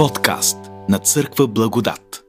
[0.00, 0.58] Подкаст
[0.88, 2.24] на Църква Благодат.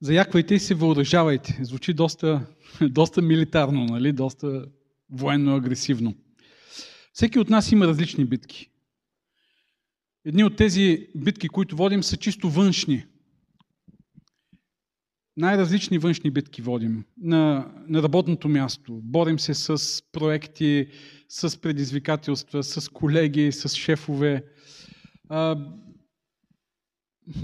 [0.00, 1.58] Заяквайте и се въоръжавайте.
[1.62, 2.46] Звучи доста,
[2.90, 4.12] доста милитарно, нали?
[4.12, 4.64] доста
[5.10, 6.14] военно-агресивно.
[7.12, 8.70] Всеки от нас има различни битки.
[10.24, 13.04] Едни от тези битки, които водим, са чисто външни.
[15.36, 17.04] Най-различни външни битки водим.
[17.20, 19.00] На, на работното място.
[19.02, 20.88] Борим се с проекти,
[21.28, 24.44] с предизвикателства, с колеги, с шефове.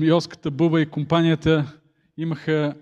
[0.01, 1.81] Йоската Буба и компанията
[2.17, 2.75] имаха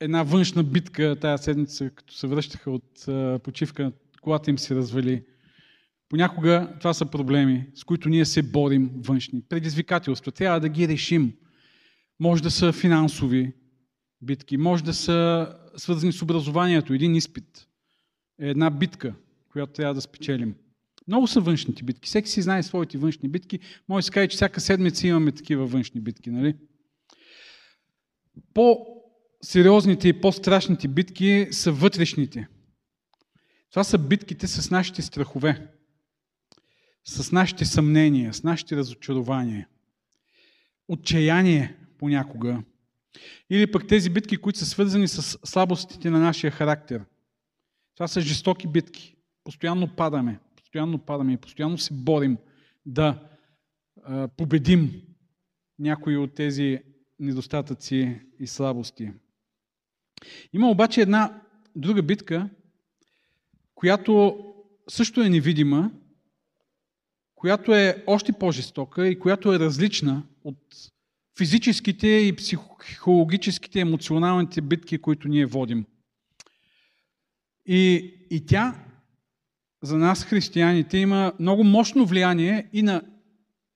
[0.00, 3.06] една външна битка тая седмица, като се връщаха от
[3.42, 5.24] почивка, колата им се развали.
[6.08, 9.42] Понякога това са проблеми, с които ние се борим външни.
[9.48, 10.32] Предизвикателства.
[10.32, 11.32] Трябва да ги решим.
[12.20, 13.52] Може да са финансови
[14.22, 16.92] битки, може да са свързани с образованието.
[16.92, 17.68] Един изпит
[18.40, 19.14] е една битка,
[19.48, 20.54] която трябва да спечелим.
[21.08, 22.08] Много са външните битки.
[22.08, 23.58] Всеки си знае своите външни битки.
[23.88, 26.30] Може да се каже, че всяка седмица имаме такива външни битки.
[26.30, 26.56] Нали?
[28.54, 32.48] По-сериозните и по-страшните битки са вътрешните.
[33.70, 35.66] Това са битките с нашите страхове,
[37.04, 39.68] с нашите съмнения, с нашите разочарования,
[40.88, 42.62] отчаяние понякога.
[43.50, 47.04] Или пък тези битки, които са свързани с слабостите на нашия характер.
[47.94, 49.16] Това са жестоки битки.
[49.44, 52.38] Постоянно падаме постоянно падаме и постоянно се борим
[52.86, 53.28] да
[54.36, 55.02] победим
[55.78, 56.78] някои от тези
[57.20, 59.10] недостатъци и слабости.
[60.52, 61.42] Има обаче една
[61.76, 62.50] друга битка,
[63.74, 64.44] която
[64.88, 65.90] също е невидима,
[67.34, 70.58] която е още по-жестока и която е различна от
[71.38, 75.86] физическите и психологическите, емоционалните битки, които ние водим.
[77.66, 78.85] И, и тя
[79.82, 83.02] за нас, християните, има много мощно влияние и, на,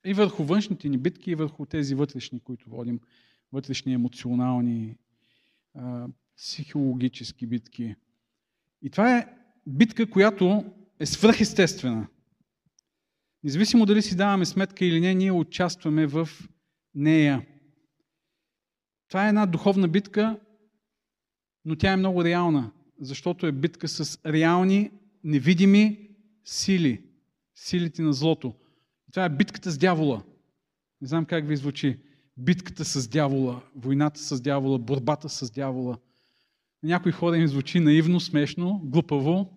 [0.06, 3.00] и върху външните ни битки, и върху тези вътрешни, които водим,
[3.53, 4.97] вътрешни емоционални,
[6.37, 7.94] психологически битки.
[8.83, 9.27] И това е
[9.66, 10.65] битка, която
[11.00, 12.06] е свръхестествена.
[13.44, 16.28] Независимо дали си даваме сметка или не, ние участваме в
[16.94, 17.47] нея.
[19.09, 20.41] Това е една духовна битка,
[21.65, 24.91] но тя е много реална, защото е битка с реални
[25.25, 26.09] невидими
[26.45, 27.03] сили,
[27.55, 28.55] силите на злото.
[29.13, 30.23] Това е битката с дявола.
[31.01, 31.99] Не знам как ви звучи.
[32.37, 35.99] Битката с дявола, войната с дявола, борбата с дявола.
[36.83, 39.57] На някои хора им звучи наивно, смешно, глупаво,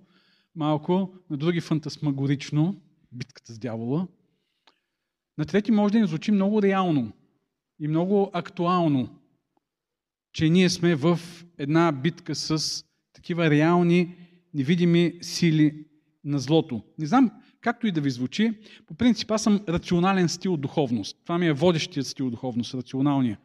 [0.55, 2.81] малко, на други фантасмагорично,
[3.11, 4.07] битката с дявола.
[5.37, 7.11] На трети може да им звучи много реално
[7.79, 9.19] и много актуално,
[10.33, 11.19] че ние сме в
[11.57, 14.15] една битка с такива реални
[14.53, 15.85] невидими сили
[16.23, 16.81] на злото.
[16.99, 17.31] Не знам
[17.61, 18.53] както и да ви звучи,
[18.87, 21.17] по принцип аз съм рационален стил духовност.
[21.23, 23.39] Това ми е водещият стил духовност, рационалния.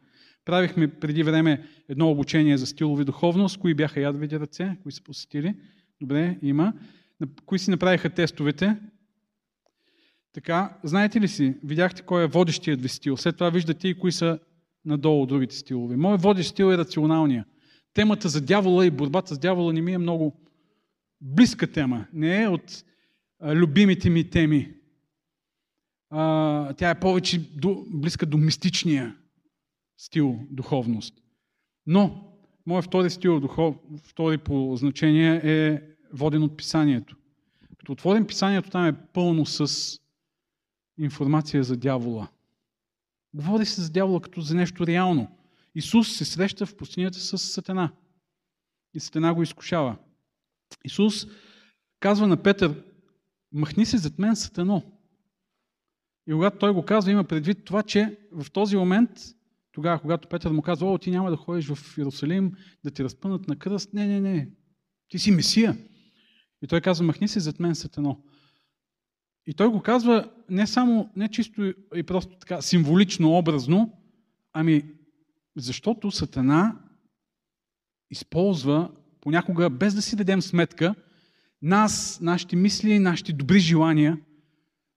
[0.45, 3.57] Правихме преди време едно обучение за стилови духовност.
[3.57, 4.77] Кои бяха ядовиди ръце?
[4.83, 5.55] Кои са посетили?
[6.01, 6.73] Добре, има.
[7.45, 8.77] Кои си направиха тестовете?
[10.33, 13.17] Така, знаете ли си, видяхте кой е водещият ви стил.
[13.17, 14.39] След това виждате и кои са
[14.85, 15.97] надолу другите стилове.
[15.97, 17.45] Моят водещ стил е рационалния.
[17.93, 20.48] Темата за дявола и борбата с дявола не ми е много
[21.21, 22.83] близка тема, не е от
[23.43, 24.73] любимите ми теми.
[26.77, 27.51] Тя е повече
[27.87, 29.17] близка до мистичния
[29.97, 31.13] стил духовност.
[31.85, 32.33] Но,
[32.65, 35.81] моят втори стил, духов, втори по значение е
[36.13, 37.15] воден от писанието.
[37.77, 39.99] Като отворим писанието, там е пълно с
[40.99, 42.27] информация за дявола.
[43.33, 45.27] Говори се за дявола като за нещо реално.
[45.75, 47.91] Исус се среща в пустинята с Сатана.
[48.93, 49.97] И Сатана го изкушава.
[50.85, 51.27] Исус
[51.99, 52.83] казва на Петър,
[53.51, 54.83] махни се зад мен, сатано.
[56.27, 59.09] И когато той го казва, има предвид това, че в този момент,
[59.71, 62.51] тогава, когато Петър му казва, о, ти няма да ходиш в Иерусалим,
[62.83, 63.93] да ти разпънат на кръст.
[63.93, 64.49] Не, не, не.
[65.07, 65.77] Ти си Месия.
[66.61, 68.23] И той казва, махни се зад мен, сатано.
[69.45, 73.99] И той го казва не само, не чисто и просто така символично, образно,
[74.53, 74.83] ами
[75.55, 76.79] защото Сатана
[78.11, 80.95] използва понякога без да си дадем сметка,
[81.61, 84.17] нас, нашите мисли, нашите добри желания,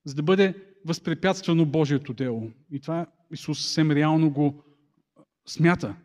[0.05, 0.55] за да бъде
[0.85, 2.51] възпрепятствано Божието дело.
[2.71, 4.63] И това Исус съвсем реално го
[5.47, 5.95] смята.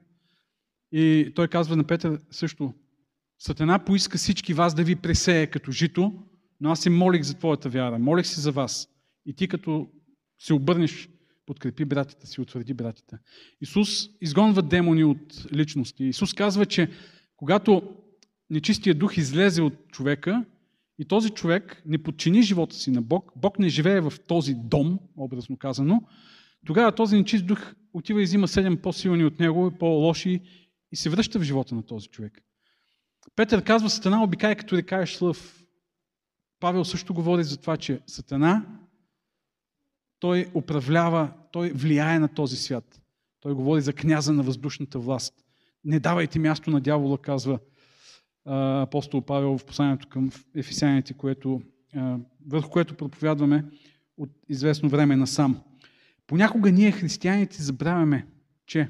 [0.92, 2.74] И той казва на Петър също,
[3.38, 6.12] Сатана поиска всички вас да ви пресее като жито,
[6.60, 8.88] но аз се молих за твоята вяра, молих се за вас.
[9.26, 9.88] И ти като
[10.38, 11.08] се обърнеш,
[11.46, 13.18] подкрепи братята си, утвърди братята.
[13.60, 16.04] Исус изгонва демони от личности.
[16.04, 16.90] Исус казва, че
[17.36, 17.96] когато
[18.50, 20.44] нечистия дух излезе от човека
[20.98, 24.98] и този човек не подчини живота си на Бог, Бог не живее в този дом,
[25.16, 26.02] образно казано,
[26.66, 30.40] Тогава този нечист дух отива и взима седем по-силни от него, по-лоши
[30.92, 32.42] и се връща в живота на този човек.
[33.36, 35.64] Петър казва, Сатана обикай като река шлъв.
[36.60, 38.66] Павел също говори за това, че Сатана,
[40.20, 43.00] той управлява, той влияе на този свят.
[43.40, 45.34] Той говори за княза на въздушната власт.
[45.84, 47.58] Не давайте място на дявола, казва
[48.48, 51.62] апостол Павел в посланието към ефисяните, което,
[52.46, 53.64] върху което проповядваме
[54.16, 55.60] от известно време насам.
[56.26, 58.26] Понякога ние, християните, забравяме,
[58.66, 58.88] че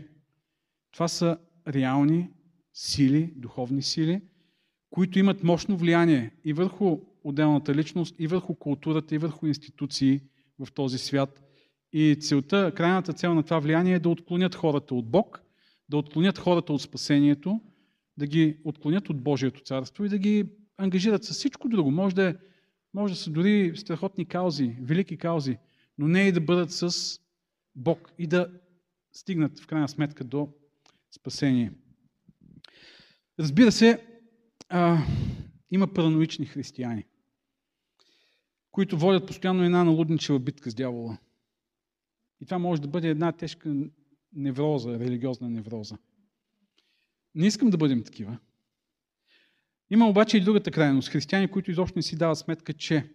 [0.93, 1.39] това са
[1.69, 2.29] реални
[2.73, 4.21] сили, духовни сили,
[4.91, 10.21] които имат мощно влияние и върху отделната личност, и върху културата, и върху институции
[10.59, 11.43] в този свят.
[11.93, 15.43] И целта, крайната цел на това влияние е да отклонят хората от Бог,
[15.89, 17.61] да отклонят хората от спасението,
[18.19, 20.44] да ги отклонят от Божието царство и да ги
[20.76, 21.91] ангажират с всичко друго.
[21.91, 22.35] Може да, е,
[22.94, 25.59] може да са дори страхотни каузи, велики каузи,
[25.99, 27.19] но не и да бъдат с
[27.75, 28.50] Бог и да
[29.12, 30.49] стигнат в крайна сметка до
[31.11, 31.73] спасение.
[33.38, 34.06] Разбира се,
[34.69, 34.99] а,
[35.71, 37.05] има параноични християни,
[38.71, 41.19] които водят постоянно една налудничева битка с дявола.
[42.41, 43.75] И това може да бъде една тежка
[44.32, 45.99] невроза, религиозна невроза.
[47.38, 48.38] Не искам да бъдем такива.
[49.90, 51.08] Има обаче и другата крайност.
[51.08, 53.14] Християни, които изобщо не си дават сметка, че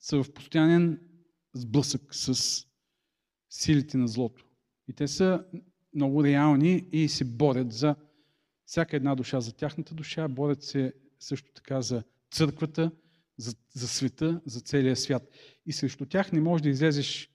[0.00, 1.00] са в постоянен
[1.54, 2.34] сблъсък с
[3.50, 4.46] силите на злото.
[4.88, 5.44] И те са
[5.94, 7.96] много реални и се борят за
[8.66, 12.90] всяка една душа, за тяхната душа, борят се също така за църквата,
[13.36, 15.28] за, за света, за целия свят.
[15.66, 17.30] И срещу тях не можеш да излезеш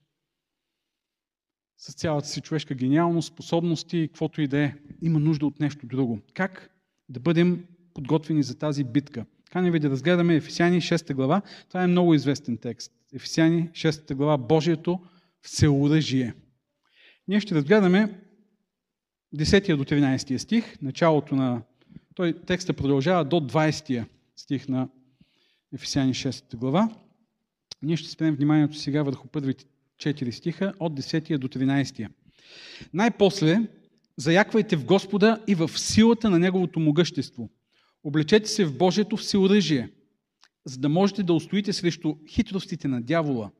[1.79, 4.73] с цялата си човешка гениалност, способности и каквото и да е.
[5.01, 6.19] Има нужда от нещо друго.
[6.33, 6.69] Как
[7.09, 9.25] да бъдем подготвени за тази битка?
[9.51, 11.41] Каня ви да разгледаме Ефесяни 6 глава.
[11.67, 12.91] Това е много известен текст.
[13.13, 14.99] Ефесяни 6 глава Божието
[15.41, 16.33] всеоръжие.
[17.27, 18.21] Ние ще разгледаме
[19.35, 21.61] 10 до 13 стих, началото на...
[22.15, 24.05] Той текста продължава до 20
[24.35, 24.89] стих на
[25.73, 26.89] Ефесяни 6 глава.
[27.81, 29.65] Ние ще спрем вниманието сега върху първите
[29.99, 32.07] 4 стиха от 10 до 13.
[32.93, 33.67] Най-после,
[34.17, 37.49] заяквайте в Господа и в силата на Неговото могъщество.
[38.03, 39.89] Облечете се в Божието всеоръжие,
[40.65, 43.51] за да можете да устоите срещу хитростите на дявола.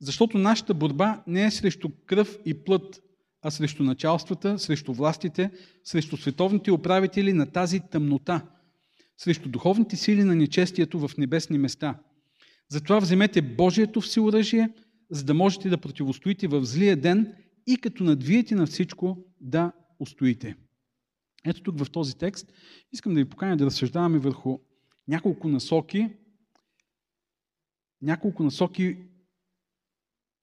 [0.00, 3.02] Защото нашата борба не е срещу кръв и плът,
[3.42, 5.50] а срещу началствата, срещу властите,
[5.84, 8.46] срещу световните управители на тази тъмнота,
[9.16, 11.98] срещу духовните сили на нечестието в небесни места.
[12.68, 14.68] Затова вземете Божието всеоръжие,
[15.12, 17.36] за да можете да противостоите в злия ден
[17.66, 20.56] и като надвиете на всичко да устоите.
[21.44, 22.52] Ето тук в този текст
[22.92, 24.58] искам да ви поканя да разсъждаваме върху
[25.08, 26.16] няколко насоки,
[28.02, 28.98] няколко насоки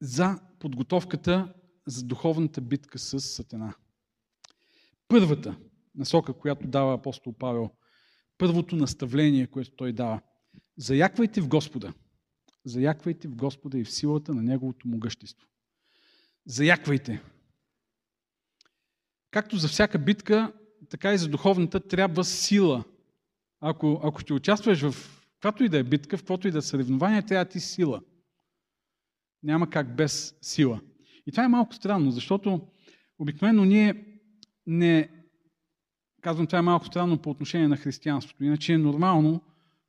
[0.01, 1.53] за подготовката
[1.87, 3.75] за духовната битка с Сатана.
[5.07, 5.57] Първата
[5.95, 7.69] насока, която дава апостол Павел,
[8.37, 10.21] първото наставление, което той дава.
[10.77, 11.93] Заяквайте в Господа.
[12.69, 15.47] Заяквайте в Господа и в силата на Неговото могъщество.
[16.45, 17.21] Заяквайте.
[19.31, 20.53] Както за всяка битка,
[20.89, 22.83] така и за духовната трябва сила.
[23.61, 26.61] Ако, ако ще участваш в каквато и да е битка, в каквото и да е
[26.61, 28.01] съревнование, трябва ти сила.
[29.43, 30.81] Няма как без сила.
[31.27, 32.67] И това е малко странно, защото
[33.19, 34.05] обикновено ние
[34.67, 35.09] не...
[36.21, 38.43] Казвам, това е малко странно по отношение на християнството.
[38.43, 39.41] Иначе е нормално,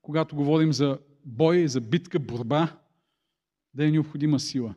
[0.03, 2.81] когато говорим за бой, за битка, борба,
[3.75, 4.75] да е необходима сила.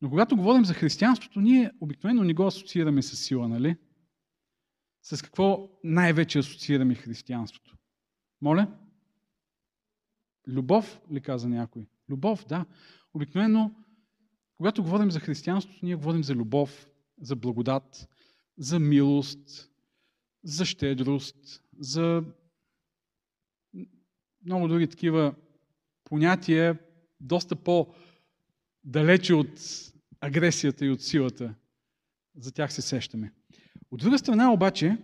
[0.00, 3.76] Но когато говорим за християнството, ние обикновено не го асоциираме с сила, нали?
[5.02, 7.76] С какво най-вече асоциираме християнството?
[8.42, 8.78] Моля?
[10.48, 11.86] Любов ли каза някой?
[12.08, 12.66] Любов, да.
[13.14, 13.74] Обикновено,
[14.56, 16.88] когато говорим за християнството, ние говорим за любов,
[17.20, 18.08] за благодат,
[18.58, 19.70] за милост,
[20.44, 22.24] за щедрост, за
[24.46, 25.34] много други такива
[26.04, 26.78] понятия,
[27.20, 29.60] доста по-далече от
[30.20, 31.54] агресията и от силата.
[32.38, 33.32] За тях се сещаме.
[33.90, 34.98] От друга страна обаче,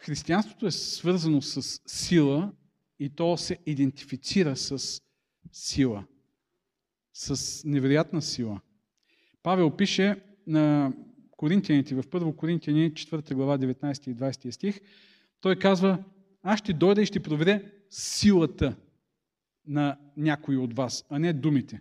[0.00, 2.52] християнството е свързано с сила
[2.98, 5.00] и то се идентифицира с
[5.52, 6.04] сила.
[7.12, 8.60] С невероятна сила.
[9.42, 10.92] Павел пише на
[11.30, 14.80] Коринтияните, в 1 Коринтияни, 4 глава, 19 и 20 стих,
[15.40, 16.04] той казва,
[16.42, 18.76] аз ще дойда и ще проверя силата
[19.66, 21.80] на някой от вас, а не думите.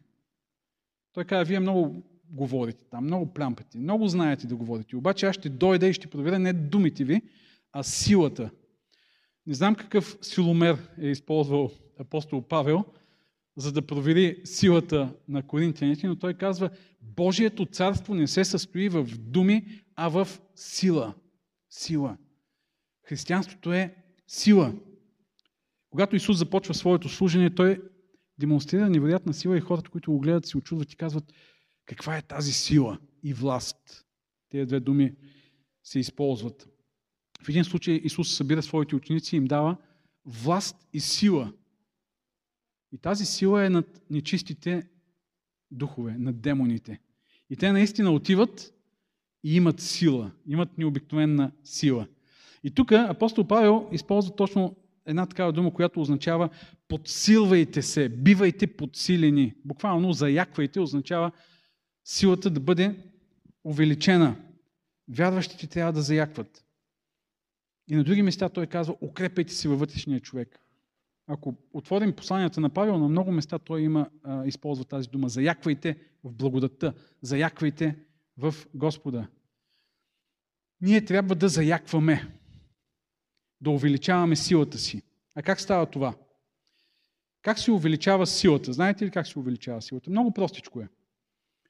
[1.13, 5.49] Той казва, вие много говорите там, много плямпате, много знаете да говорите, обаче аз ще
[5.49, 7.21] дойда и ще проверя не думите ви,
[7.71, 8.49] а силата.
[9.45, 12.85] Не знам какъв силомер е използвал апостол Павел,
[13.55, 16.69] за да провери силата на коринтияните, но той казва,
[17.01, 21.13] Божието царство не се състои в думи, а в сила.
[21.69, 22.17] Сила.
[23.03, 23.95] Християнството е
[24.27, 24.73] сила.
[25.89, 27.81] Когато Исус започва своето служение, той
[28.39, 31.33] демонстрира невероятна сила и хората, които го гледат, се очудват и казват,
[31.85, 34.05] каква е тази сила и власт.
[34.49, 35.15] Тези две думи
[35.83, 36.67] се използват.
[37.41, 39.77] В един случай Исус събира своите ученици и им дава
[40.25, 41.53] власт и сила.
[42.91, 44.89] И тази сила е над нечистите
[45.71, 46.99] духове, над демоните.
[47.49, 48.73] И те наистина отиват
[49.43, 52.07] и имат сила, имат необикновена сила.
[52.67, 56.49] И тук апостол Павел използва точно една такава дума, която означава
[56.87, 59.53] подсилвайте се, бивайте подсилени.
[59.65, 61.31] Буквално заяквайте означава
[62.05, 62.95] силата да бъде
[63.63, 64.35] увеличена.
[65.09, 66.65] Вярващите трябва да заякват.
[67.89, 70.59] И на други места той казва, укрепайте се във вътрешния човек.
[71.27, 75.29] Ако отворим посланията на Павел, на много места той има, а, използва тази дума.
[75.29, 77.95] Заяквайте в благодатта, заяквайте
[78.37, 79.27] в Господа.
[80.81, 82.37] Ние трябва да заякваме,
[83.61, 85.01] да увеличаваме силата си.
[85.35, 86.15] А как става това?
[87.41, 88.73] Как се увеличава силата?
[88.73, 90.09] Знаете ли как се увеличава силата?
[90.09, 90.87] Много простичко е.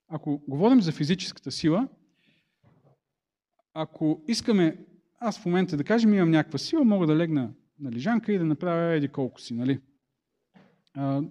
[0.08, 1.88] Ако говорим за физическата сила,
[3.74, 4.86] ако искаме,
[5.20, 8.46] аз в момента да кажем, имам някаква сила, мога да легна на лежанка и да
[8.46, 9.82] направя еди колко си, нали?
[10.94, 11.22] А,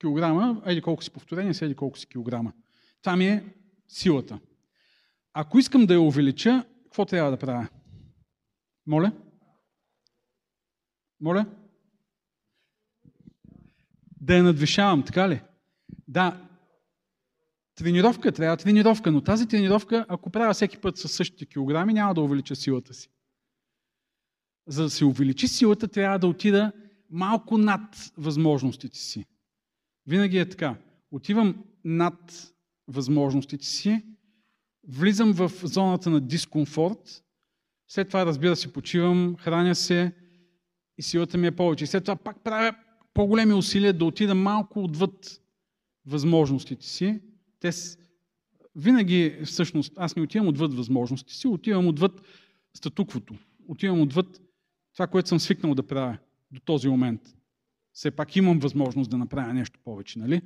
[0.00, 2.52] килограма, еди колко си повторения, еди колко си килограма.
[3.02, 3.54] Това ми е
[3.88, 4.38] силата.
[5.32, 7.68] Ако искам да я увелича, какво трябва да правя?
[8.86, 9.12] Моля?
[11.26, 11.46] Моля?
[14.20, 15.42] Да я надвишавам, така ли?
[16.08, 16.48] Да.
[17.74, 22.20] Тренировка трябва тренировка, но тази тренировка, ако правя всеки път със същите килограми, няма да
[22.20, 23.08] увелича силата си.
[24.66, 26.72] За да се увеличи силата, трябва да отида
[27.10, 29.24] малко над възможностите си.
[30.06, 30.76] Винаги е така.
[31.10, 32.52] Отивам над
[32.88, 34.02] възможностите си,
[34.88, 37.24] влизам в зоната на дискомфорт,
[37.88, 40.25] след това, разбира се, почивам, храня се
[40.98, 41.86] и силата ми е повече.
[41.86, 42.74] След това пак правя
[43.14, 45.42] по-големи усилия да отида малко отвъд
[46.06, 47.20] възможностите си.
[47.60, 47.98] Те с...
[48.74, 52.22] Винаги, всъщност, аз не отивам отвъд възможностите си, отивам отвъд
[52.74, 53.34] статуквото.
[53.68, 54.40] Отивам отвъд
[54.92, 56.18] това, което съм свикнал да правя
[56.50, 57.20] до този момент.
[57.92, 60.40] Все пак имам възможност да направя нещо повече, нали?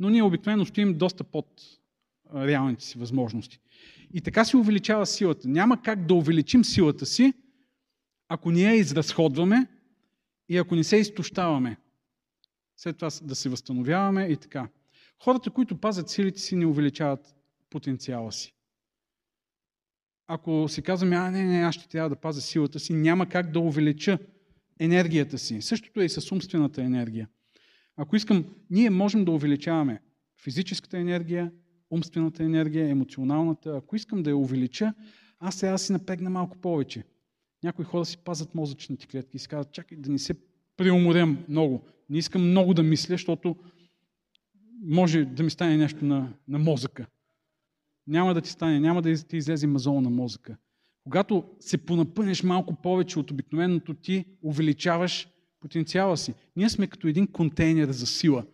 [0.00, 1.46] Но ние обикновено стоим доста под
[2.34, 3.60] реалните си възможности.
[4.14, 5.48] И така се увеличава силата.
[5.48, 7.32] Няма как да увеличим силата си,
[8.28, 9.66] ако ние я изразходваме
[10.48, 11.76] и ако не се изтощаваме.
[12.76, 14.68] След това да се възстановяваме и така.
[15.24, 17.34] Хората, които пазят силите си, не увеличават
[17.70, 18.52] потенциала си.
[20.26, 23.50] Ако си казваме, а не, не, аз ще трябва да пазя силата си, няма как
[23.50, 24.18] да увелича
[24.80, 25.62] енергията си.
[25.62, 27.28] Същото е и с умствената енергия.
[27.96, 30.00] Ако искам, ние можем да увеличаваме
[30.42, 31.52] физическата енергия,
[31.90, 33.76] умствената енергия, емоционалната.
[33.76, 34.94] Ако искам да я увелича,
[35.38, 37.04] аз сега си напрегна малко повече.
[37.64, 40.34] Някои хора си пазят мозъчните клетки и си казват, чакай да не се
[40.76, 41.84] приуморям много.
[42.10, 43.56] Не искам много да мисля, защото
[44.82, 47.06] може да ми стане нещо на, на мозъка.
[48.06, 50.56] Няма да ти стане, няма да ти излезе мазол на мозъка.
[51.04, 55.28] Когато се понапънеш малко повече от обикновеното, ти увеличаваш
[55.60, 56.34] потенциала си.
[56.56, 58.44] Ние сме като един контейнер за сила,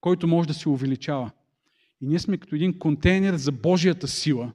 [0.00, 1.30] който може да се увеличава.
[2.00, 4.52] И ние сме като един контейнер за Божията сила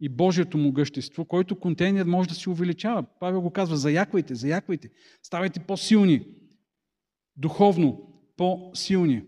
[0.00, 3.02] и Божието могъщество, който контейнер може да се увеличава.
[3.20, 4.90] Павел го казва, заяквайте, заяквайте,
[5.22, 6.26] ставайте по-силни,
[7.36, 9.22] духовно по-силни.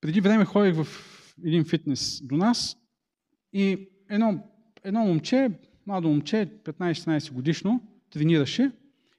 [0.00, 0.86] Преди време ходих в
[1.44, 2.76] един фитнес до нас
[3.52, 4.44] и едно,
[4.84, 5.50] едно момче,
[5.86, 7.80] младо момче, 15-16 годишно,
[8.10, 8.70] тренираше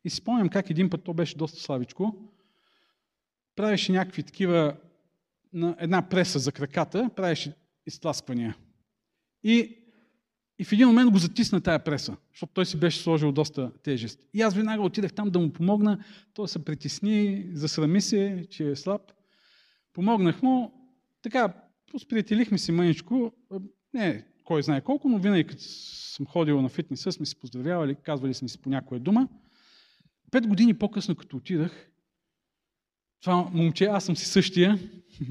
[0.05, 2.31] и си спомням как един път, то беше доста слабичко,
[3.55, 4.77] правеше някакви такива
[5.53, 7.53] на една преса за краката, правеше
[7.85, 8.55] изтласквания.
[9.43, 9.77] И,
[10.59, 14.19] и в един момент го затисна тая преса, защото той си беше сложил доста тежест.
[14.33, 18.75] И аз веднага отидах там да му помогна, той се притесни, засрами се, че е
[18.75, 19.01] слаб.
[19.93, 20.71] Помогнах му,
[21.21, 21.53] така,
[22.01, 23.33] сприятелихме си мъничко,
[23.93, 28.33] не кой знае колко, но винаги като съм ходил на фитнеса, сме си поздравявали, казвали
[28.33, 29.27] сме си по някоя дума.
[30.31, 31.89] Пет години по-късно, като отидах,
[33.21, 34.79] това момче, аз съм си същия,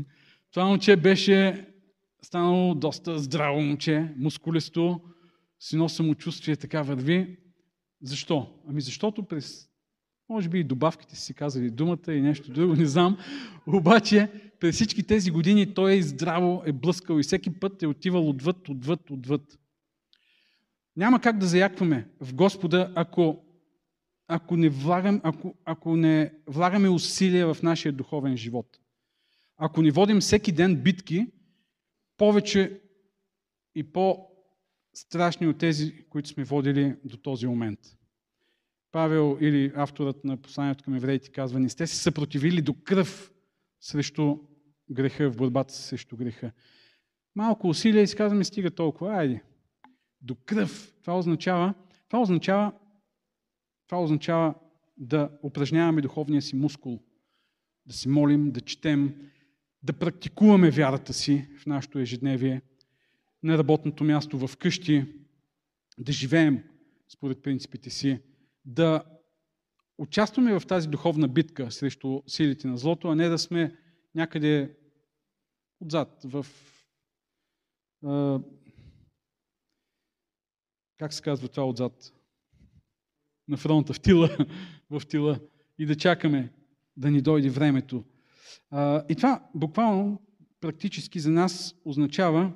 [0.50, 1.66] това момче беше
[2.24, 5.00] станало доста здраво момче, мускулесто,
[5.60, 7.36] си носи самочувствие, така върви.
[8.02, 8.60] Защо?
[8.68, 9.68] Ами защото през,
[10.28, 13.18] може би и добавките си казали думата и нещо друго, не знам,
[13.66, 14.28] обаче
[14.60, 18.68] през всички тези години той е здраво, е блъскал и всеки път е отивал отвъд,
[18.68, 19.58] отвъд, отвъд.
[20.96, 23.44] Няма как да заякваме в Господа, ако
[24.34, 28.66] ако не, влагам, ако, ако не влагаме усилия в нашия духовен живот.
[29.56, 31.26] Ако не водим всеки ден битки,
[32.22, 32.80] повече
[33.74, 37.78] и по-страшни от тези, които сме водили до този момент.
[38.92, 43.32] Павел или авторът на посланието към евреите казва, не сте се съпротивили до кръв
[43.80, 44.36] срещу
[44.90, 46.52] греха, в борбата срещу греха.
[47.36, 49.42] Малко усилия и си казваме, стига толкова, айде.
[50.20, 50.94] До кръв.
[51.00, 51.74] Това означава,
[52.08, 52.72] това означава,
[53.86, 54.54] това означава
[54.96, 57.02] да упражняваме духовния си мускул,
[57.86, 59.30] да си молим, да четем,
[59.82, 62.62] да практикуваме вярата си в нашето ежедневие,
[63.42, 65.06] на работното място, в къщи,
[65.98, 66.64] да живеем
[67.08, 68.20] според принципите си,
[68.64, 69.04] да
[69.98, 73.76] участваме в тази духовна битка срещу силите на злото, а не да сме
[74.14, 74.76] някъде
[75.80, 76.46] отзад, в
[80.98, 82.12] как се казва това отзад?
[83.48, 84.46] На фронта, в тила,
[84.90, 85.40] в тила
[85.78, 86.52] и да чакаме
[86.96, 88.04] да ни дойде времето.
[89.08, 90.22] И това буквално
[90.60, 92.52] практически за нас означава,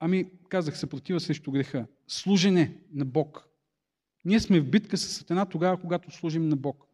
[0.00, 1.86] ами казах, съпротива срещу греха.
[2.08, 3.48] Служене на Бог.
[4.24, 6.86] Ние сме в битка с Сатана тогава, когато служим на Бог.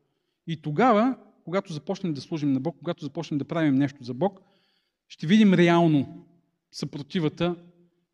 [0.46, 4.40] И тогава, когато започнем да служим на Бог, когато започнем да правим нещо за Бог,
[5.08, 6.26] ще видим реално
[6.72, 7.56] съпротивата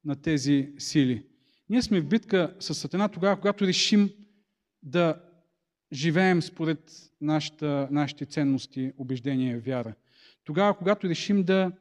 [0.05, 1.27] на тези сили.
[1.69, 4.11] Ние сме в битка с Сатана тогава, когато решим
[4.83, 5.23] да
[5.93, 9.95] живеем според нашата, нашите ценности, убеждения, вяра.
[10.45, 11.73] Тогава, когато решим да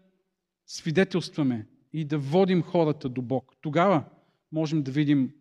[0.66, 4.04] свидетелстваме и да водим хората до Бог, тогава
[4.52, 5.34] можем да видим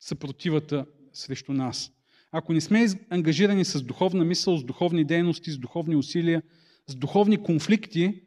[0.00, 1.92] съпротивата срещу нас.
[2.32, 6.42] Ако не сме ангажирани с духовна мисъл, с духовни дейности, с духовни усилия,
[6.86, 8.22] с духовни конфликти,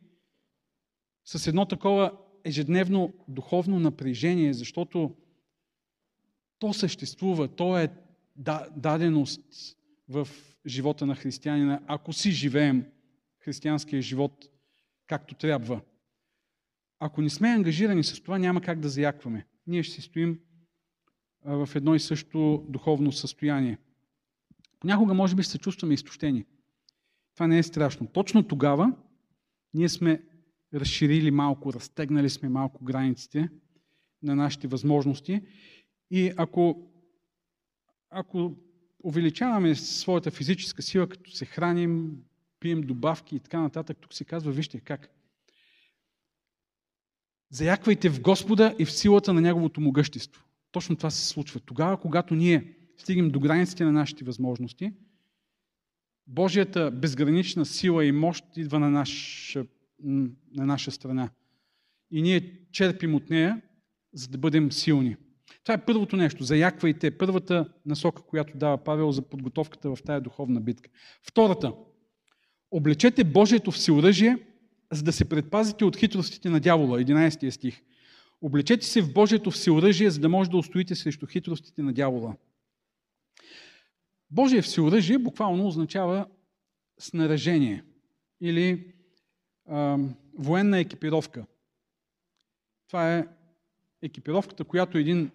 [1.25, 2.11] с едно такова
[2.43, 5.15] ежедневно духовно напрежение, защото
[6.59, 7.89] то съществува, то е
[8.75, 9.77] даденост
[10.09, 10.27] в
[10.65, 12.85] живота на християнина, ако си живеем
[13.39, 14.45] християнския живот
[15.07, 15.81] както трябва.
[16.99, 19.45] Ако не сме ангажирани с това, няма как да заякваме.
[19.67, 20.39] Ние ще си стоим
[21.45, 23.77] в едно и също духовно състояние.
[24.79, 26.45] Понякога, може би, се чувстваме изтощени.
[27.33, 28.07] Това не е страшно.
[28.07, 28.93] Точно тогава
[29.73, 30.23] ние сме
[30.73, 33.49] разширили малко, разтегнали сме малко границите
[34.23, 35.41] на нашите възможности.
[36.11, 36.90] И ако,
[38.11, 38.55] ако
[39.03, 42.17] увеличаваме своята физическа сила, като се храним,
[42.59, 45.09] пием добавки и така нататък, тук се казва, вижте как.
[47.49, 50.43] Заяквайте в Господа и в силата на Неговото могъщество.
[50.71, 51.59] Точно това се случва.
[51.59, 54.93] Тогава, когато ние стигнем до границите на нашите възможности,
[56.27, 59.65] Божията безгранична сила и мощ идва на наша
[60.53, 61.29] на наша страна.
[62.11, 63.61] И ние черпим от нея,
[64.13, 65.17] за да бъдем силни.
[65.63, 66.43] Това е първото нещо.
[66.43, 67.17] Заяквайте.
[67.17, 70.89] Първата насока, която дава Павел за подготовката в тая духовна битка.
[71.23, 71.73] Втората.
[72.71, 74.37] Облечете Божието всеоръжие,
[74.91, 76.99] за да се предпазите от хитростите на дявола.
[76.99, 77.81] 11 стих.
[78.41, 82.35] Облечете се в Божието всеоръжие, за да може да устоите срещу хитростите на дявола.
[84.31, 86.27] Божие всеоръжие буквално означава
[86.99, 87.83] снаражение
[88.41, 88.93] или
[89.67, 89.97] а,
[90.37, 91.45] военна екипировка.
[92.87, 93.27] Това е
[94.01, 95.31] екипировката, която един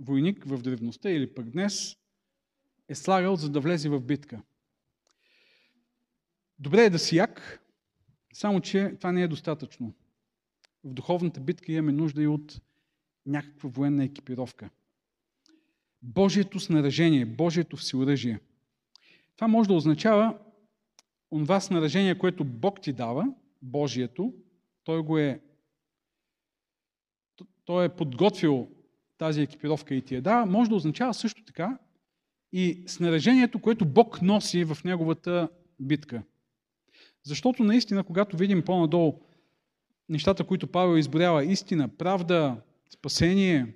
[0.00, 1.96] войник в древността или пък днес
[2.88, 4.42] е слагал, за да влезе в битка.
[6.58, 7.62] Добре е да си як,
[8.32, 9.94] само че това не е достатъчно.
[10.84, 12.60] В духовната битка имаме нужда и от
[13.26, 14.70] някаква военна екипировка.
[16.02, 18.40] Божието снаражение, Божието всеоръжие.
[19.36, 20.38] Това може да означава
[21.30, 24.34] онова снаражение, което Бог ти дава, Божието,
[24.84, 25.40] той го е
[27.64, 28.68] той е подготвил
[29.20, 31.78] тази екипировка и ти е да, може да означава също така
[32.52, 35.48] и снаряжението, което Бог носи в неговата
[35.80, 36.22] битка.
[37.24, 39.20] Защото наистина, когато видим по-надолу
[40.08, 42.56] нещата, които Павел изборява, истина, правда,
[42.90, 43.74] спасение,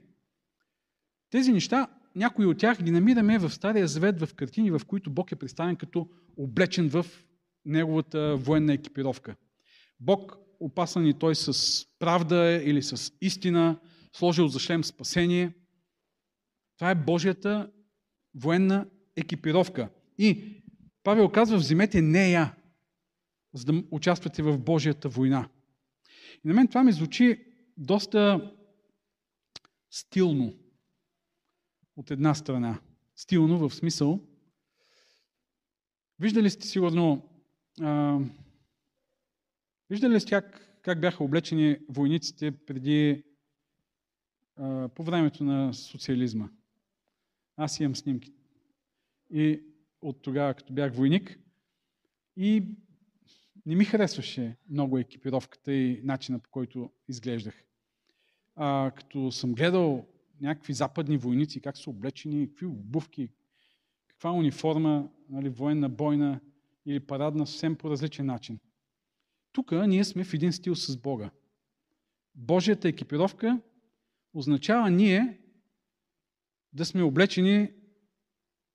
[1.30, 5.32] тези неща, някои от тях ги намираме в Стария Завет, в картини, в които Бог
[5.32, 7.06] е представен като облечен в
[7.64, 9.36] неговата военна екипировка.
[10.00, 13.78] Бог опасан и той с правда или с истина,
[14.16, 15.52] сложил за шлем спасение.
[16.76, 17.72] Това е Божията
[18.34, 19.90] военна екипировка.
[20.18, 20.62] И
[21.02, 22.54] Павел казва, вземете нея,
[23.54, 25.48] за да участвате в Божията война.
[26.44, 27.44] И на мен това ми звучи
[27.76, 28.52] доста
[29.90, 30.54] стилно
[31.96, 32.80] от една страна.
[33.16, 34.20] Стилно в смисъл.
[36.18, 37.28] Виждали сте сигурно
[37.80, 38.20] а,
[39.90, 43.24] Виждали ли сте как, как бяха облечени войниците преди,
[44.94, 46.48] по времето на социализма?
[47.56, 48.32] Аз имам снимки.
[49.30, 49.62] И
[50.00, 51.38] от тогава, като бях войник.
[52.36, 52.62] И
[53.66, 57.64] не ми харесваше много екипировката и начина по който изглеждах.
[58.56, 60.06] А, като съм гледал
[60.40, 63.28] някакви западни войници, как са облечени, какви обувки,
[64.08, 66.40] каква униформа, нали, военна, бойна
[66.86, 68.58] или парадна, съвсем по различен начин.
[69.52, 71.30] Тук ние сме в един стил с Бога.
[72.34, 73.60] Божията екипировка
[74.34, 75.38] означава ние
[76.72, 77.70] да сме облечени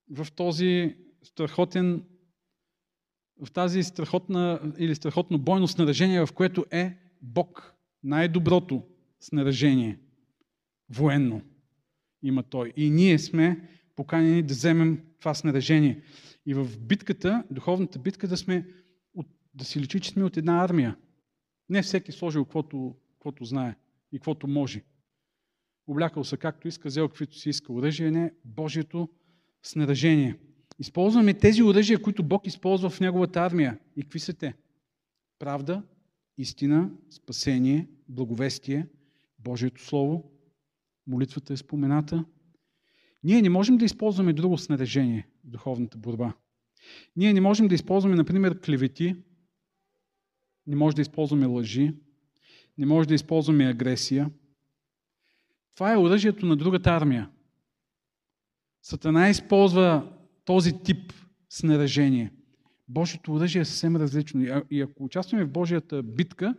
[0.10, 2.04] в този страхотен
[3.46, 7.74] в тази страхотна или страхотно бойно снаряжение, в което е Бог.
[8.04, 8.84] Най-доброто
[9.20, 10.00] снаряжение.
[10.90, 11.42] Военно
[12.24, 12.74] има Той.
[12.76, 16.02] И ние сме поканени да вземем това снаряжение.
[16.46, 18.68] И в битката, духовната битка, да, сме,
[19.54, 20.98] да си личи, че сме от една армия.
[21.70, 22.12] Не всеки
[22.44, 23.76] каквото, каквото знае
[24.12, 24.84] и каквото може.
[25.90, 29.10] Облякал се както иска, взел каквито си иска оръжие, не Божието
[29.64, 30.40] снаряжение.
[30.80, 33.80] Използваме тези оръжия, които Бог използва в Неговата армия.
[33.96, 34.54] И какви са те?
[35.40, 35.84] Правда,
[36.38, 38.88] истина, спасение, благовестие,
[39.40, 40.32] Божието Слово,
[41.08, 42.26] молитвата е спомената.
[43.24, 46.34] Ние не можем да използваме друго снаряжение в духовната борба.
[47.16, 49.16] Ние не можем да използваме, например, клевети,
[50.68, 51.94] не можем да използваме лъжи,
[52.78, 54.32] не можем да използваме агресия.
[55.80, 57.30] Това е оръжието на другата армия.
[58.82, 60.14] Сатана използва
[60.46, 61.14] този тип
[61.50, 62.32] снаряжение.
[62.88, 64.64] Божието оръжие е съвсем различно.
[64.72, 66.56] И ако участваме в Божията битка,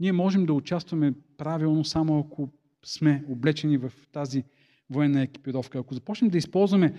[0.00, 2.52] ние можем да участваме правилно само ако
[2.84, 4.44] сме облечени в тази
[4.90, 5.78] военна екипировка.
[5.78, 6.94] Ако започнем да използваме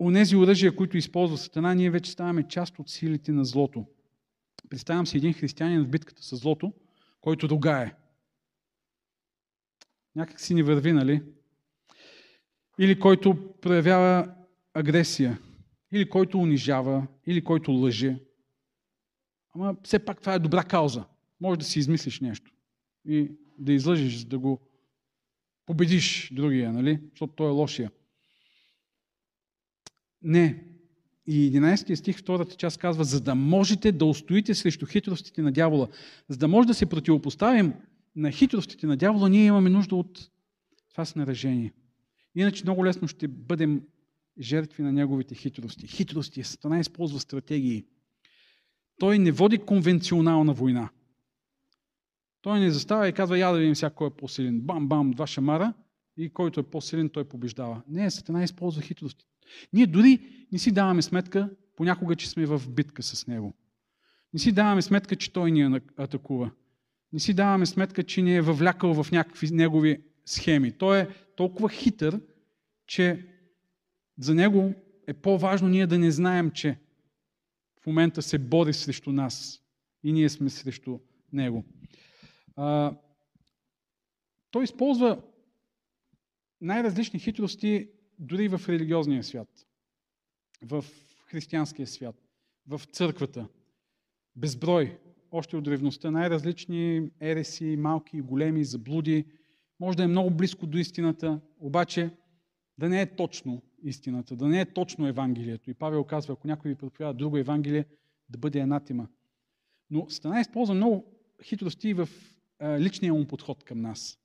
[0.00, 3.86] онези оръжия, които използва Сатана, ние вече ставаме част от силите на злото.
[4.70, 6.72] Представям си един християнин в битката с злото,
[7.20, 7.94] който ругае.
[10.16, 11.22] Някак си ни върви, нали?
[12.78, 14.34] Или който проявява
[14.74, 15.38] агресия,
[15.92, 18.18] или който унижава, или който лъже.
[19.54, 21.04] Ама все пак това е добра кауза.
[21.40, 22.52] Може да си измислиш нещо
[23.08, 24.60] и да излъжеш, да го
[25.66, 27.00] победиш другия, нали?
[27.10, 27.90] Защото той е лошия.
[30.22, 30.64] Не.
[31.26, 35.88] И 11 стих, втората част казва, за да можете да устоите срещу хитростите на дявола.
[36.28, 37.74] За да може да се противопоставим
[38.16, 40.30] на хитростите на дявола, ние имаме нужда от
[40.90, 41.72] това снаряжение.
[42.34, 43.82] Иначе много лесно ще бъдем
[44.40, 45.86] жертви на неговите хитрости.
[45.86, 46.44] Хитрости.
[46.44, 47.84] Сатана използва стратегии.
[48.98, 50.90] Той не води конвенционална война.
[52.42, 54.60] Той не застава и казва, я да видим сега кой е по-силен.
[54.60, 55.74] Бам-бам, два шамара
[56.16, 57.82] и който е по-силен, той побеждава.
[57.88, 59.26] Не, Сатана използва хитрости.
[59.72, 63.54] Ние дори не си даваме сметка понякога, че сме в битка с него.
[64.32, 66.50] Не си даваме сметка, че той ни атакува.
[67.12, 70.72] Не си даваме сметка, че ни е въвлякал в някакви негови схеми.
[70.72, 72.20] Той е толкова хитър,
[72.86, 73.26] че
[74.18, 74.74] за него
[75.06, 76.78] е по-важно ние да не знаем, че
[77.80, 79.62] в момента се бори срещу нас
[80.02, 80.98] и ние сме срещу
[81.32, 81.64] него.
[82.56, 82.96] А,
[84.50, 85.22] той използва
[86.60, 89.48] най-различни хитрости дори в религиозния свят,
[90.62, 90.84] в
[91.26, 92.16] християнския свят,
[92.66, 93.48] в църквата.
[94.36, 94.98] Безброй,
[95.32, 99.24] още от древността, най-различни ереси, малки и големи, заблуди.
[99.80, 102.10] Може да е много близко до истината, обаче
[102.78, 105.70] да не е точно истината, да не е точно Евангелието.
[105.70, 107.84] И Павел казва, ако някой ви проповяда друго Евангелие,
[108.28, 109.08] да бъде анатима.
[109.90, 111.04] Но Стана използва много
[111.42, 112.08] хитрости в
[112.78, 114.18] личния му подход към нас.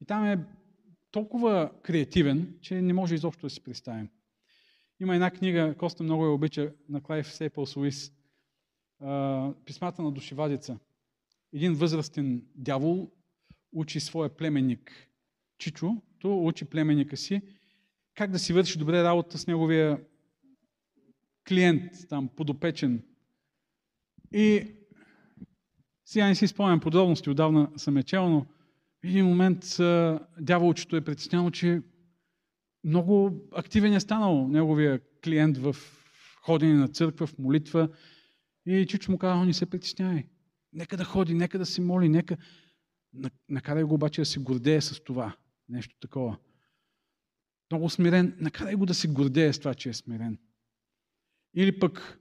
[0.00, 0.44] И там е
[1.10, 4.08] толкова креативен, че не може изобщо да си представим.
[5.00, 8.12] Има една книга, Коста много я обича, на Клайв Сейпълс Луис,
[9.64, 10.78] Писмата на душевадица.
[11.52, 13.10] Един възрастен дявол
[13.72, 15.08] учи своя племенник
[15.58, 17.42] Чичо, то учи племенника си
[18.14, 20.00] как да си върши добре работа с неговия
[21.48, 23.02] клиент, там, подопечен.
[24.32, 24.74] И
[26.04, 28.40] сега не си спомням подробности, отдавна съм е чел, но
[29.00, 29.64] в един момент
[30.40, 31.82] дяволчето е притеснено, че
[32.84, 35.76] много активен е станал неговия клиент в
[36.42, 37.88] ходене на църква, в молитва.
[38.66, 40.24] И Чичо му казва, не се притеснявай.
[40.72, 42.36] Нека да ходи, нека да се моли, нека...
[43.48, 45.36] Накарай го обаче да се гордее с това.
[45.68, 46.38] Нещо такова.
[47.70, 48.36] Много смирен.
[48.40, 50.38] Накарай го да се гордее с това, че е смирен.
[51.54, 52.18] Или пък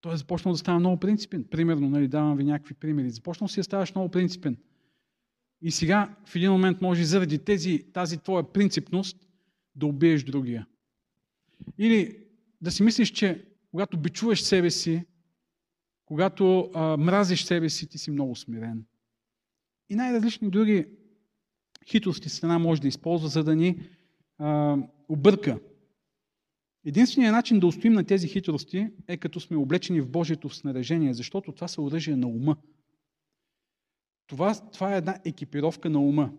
[0.00, 1.44] той е започнал да става много принципен.
[1.44, 3.10] Примерно, нали, давам ви някакви примери.
[3.10, 4.56] Започнал си да ставаш много принципен.
[5.62, 9.28] И сега в един момент може заради тези, тази твоя принципност
[9.74, 10.66] да убиеш другия.
[11.78, 12.26] Или
[12.60, 15.04] да си мислиш, че когато бичуваш себе си,
[16.04, 18.86] когато а, мразиш себе си, ти си много смирен.
[19.88, 20.86] И най-различни други
[21.86, 23.80] хитрости страна може да използва, за да ни
[24.38, 24.76] а,
[25.08, 25.60] обърка.
[26.84, 31.52] Единственият начин да устоим на тези хитрости е като сме облечени в Божието снаряжение, защото
[31.52, 32.56] това са оръжия на ума.
[34.26, 36.32] Това, това е една екипировка на ума,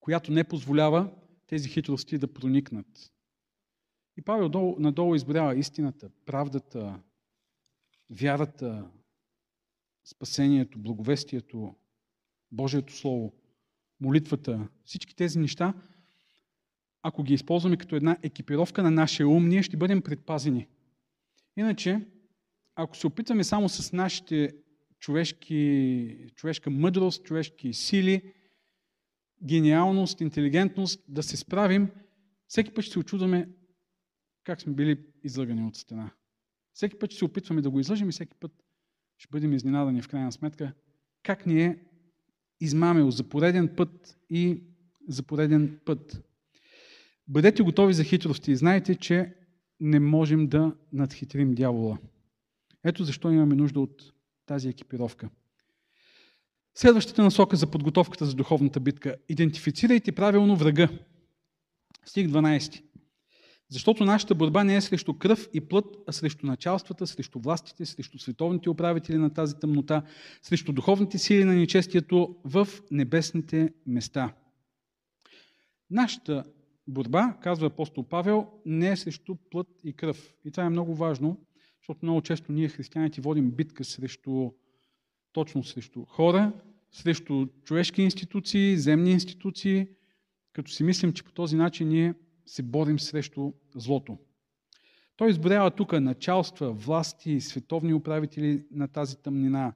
[0.00, 1.10] която не позволява
[1.46, 3.12] тези хитрости да проникнат.
[4.16, 7.00] И Павел долу, надолу изборява истината, правдата,
[8.10, 8.90] вярата,
[10.04, 11.74] спасението, благовестието,
[12.52, 13.32] Божието Слово,
[14.00, 15.74] молитвата, всички тези неща,
[17.02, 20.68] ако ги използваме като една екипировка на нашия ум, ние ще бъдем предпазени.
[21.56, 22.06] Иначе,
[22.74, 24.54] ако се опитваме само с нашите
[24.98, 28.32] човешки, човешка мъдрост, човешки сили,
[29.44, 31.90] гениалност, интелигентност да се справим,
[32.48, 33.48] всеки път ще се очудваме
[34.44, 36.10] как сме били излъгани от стена.
[36.72, 38.52] Всеки път ще се опитваме да го излъжим и всеки път
[39.18, 40.72] ще бъдем изненадани в крайна сметка
[41.22, 41.78] как ни е
[42.60, 44.62] измамил за пореден път и
[45.08, 46.22] за пореден път.
[47.28, 49.34] Бъдете готови за хитрости и знайте, че
[49.80, 51.98] не можем да надхитрим дявола.
[52.84, 54.12] Ето защо имаме нужда от
[54.46, 55.28] тази екипировка.
[56.74, 59.16] Следващата насока за подготовката за духовната битка.
[59.28, 60.88] Идентифицирайте правилно врага.
[62.04, 62.82] Стих 12.
[63.72, 68.18] Защото нашата борба не е срещу кръв и плът, а срещу началствата, срещу властите, срещу
[68.18, 70.02] световните управители на тази тъмнота,
[70.42, 74.34] срещу духовните сили на нечестието в небесните места.
[75.90, 76.44] Нашата
[76.88, 80.34] борба, казва апостол Павел, не е срещу плът и кръв.
[80.44, 81.40] И това е много важно,
[81.80, 84.50] защото много често ние, християните, водим битка срещу,
[85.32, 86.52] точно срещу хора,
[86.90, 89.88] срещу човешки институции, земни институции,
[90.52, 92.14] като си мислим, че по този начин ние
[92.46, 94.18] се борим срещу злото.
[95.16, 99.72] Той изборява тук началства, власти, световни управители на тази тъмнина,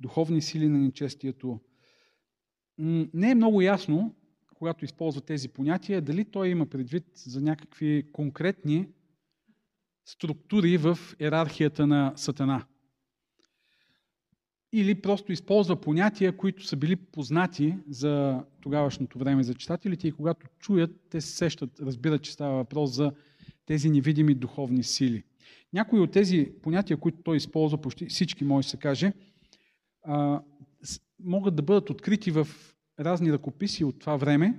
[0.00, 1.60] духовни сили на нечестието.
[2.78, 4.14] Не е много ясно,
[4.54, 8.88] когато използва тези понятия, дали той има предвид за някакви конкретни
[10.04, 12.66] структури в иерархията на Сатана.
[14.76, 20.46] Или просто използва понятия, които са били познати за тогавашното време за читателите и когато
[20.58, 23.12] чуят, те се сещат, разбират, че става въпрос за
[23.66, 25.22] тези невидими духовни сили.
[25.72, 29.12] Някои от тези понятия, които той използва, почти всички може се каже,
[31.20, 32.48] могат да бъдат открити в
[33.00, 34.58] разни ръкописи от това време,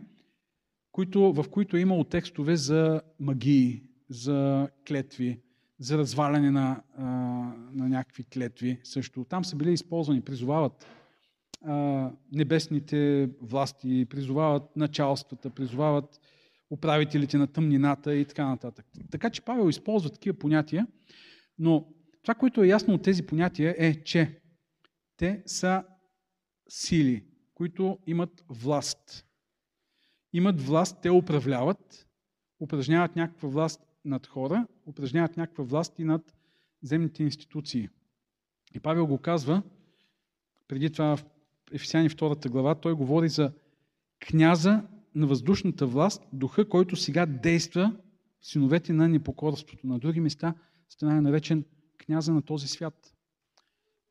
[1.14, 5.40] в които е имало текстове за магии, за клетви,
[5.80, 7.04] за разваляне на, а,
[7.74, 9.26] на някакви клетви също.
[9.26, 10.86] Там са били използвани, призовават
[11.66, 16.20] а, небесните власти, призовават началствата, призовават
[16.70, 18.86] управителите на тъмнината и така нататък.
[19.12, 20.88] Така че Павел използва такива понятия,
[21.60, 21.88] но
[22.22, 24.42] това, което е ясно от тези понятия е, че
[25.18, 25.84] те са
[26.70, 29.26] сили, които имат власт.
[30.34, 32.08] Имат власт, те управляват,
[32.60, 36.36] упражняват някаква власт над хора, упражняват някаква власт и над
[36.82, 37.90] земните институции.
[38.76, 39.64] И Павел го казва,
[40.68, 41.26] преди това в
[41.72, 43.52] Ефесяни 2 глава, той говори за
[44.20, 44.84] княза
[45.16, 47.96] на въздушната власт, духа, който сега действа
[48.42, 49.88] в синовете на непокорството.
[49.88, 50.56] На други места
[50.90, 51.66] стана е наречен
[51.98, 53.16] княза на този свят.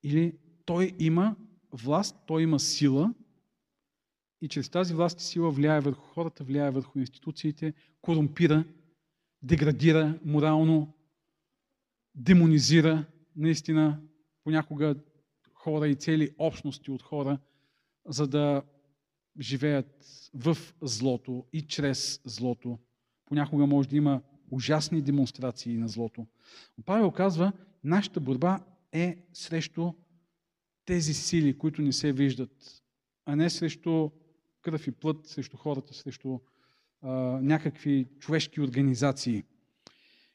[0.02, 1.36] Или той има
[1.72, 3.14] власт, той има сила
[4.40, 8.64] и чрез тази власт и сила влияе върху хората, влияе върху институциите, корумпира,
[9.44, 10.94] деградира морално,
[12.14, 13.04] демонизира
[13.36, 14.00] наистина
[14.44, 14.94] понякога
[15.54, 17.38] хора и цели общности от хора,
[18.06, 18.62] за да
[19.40, 22.78] живеят в злото и чрез злото.
[23.26, 26.26] Понякога може да има ужасни демонстрации на злото.
[26.84, 27.52] Павел казва,
[27.84, 29.92] нашата борба е срещу
[30.84, 32.82] тези сили, които не се виждат,
[33.24, 34.10] а не срещу
[34.62, 36.38] кръв и плът, срещу хората, срещу
[37.42, 39.44] някакви човешки организации.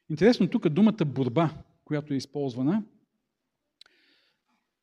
[0.10, 2.84] Интересно тук думата борба, която е използвана,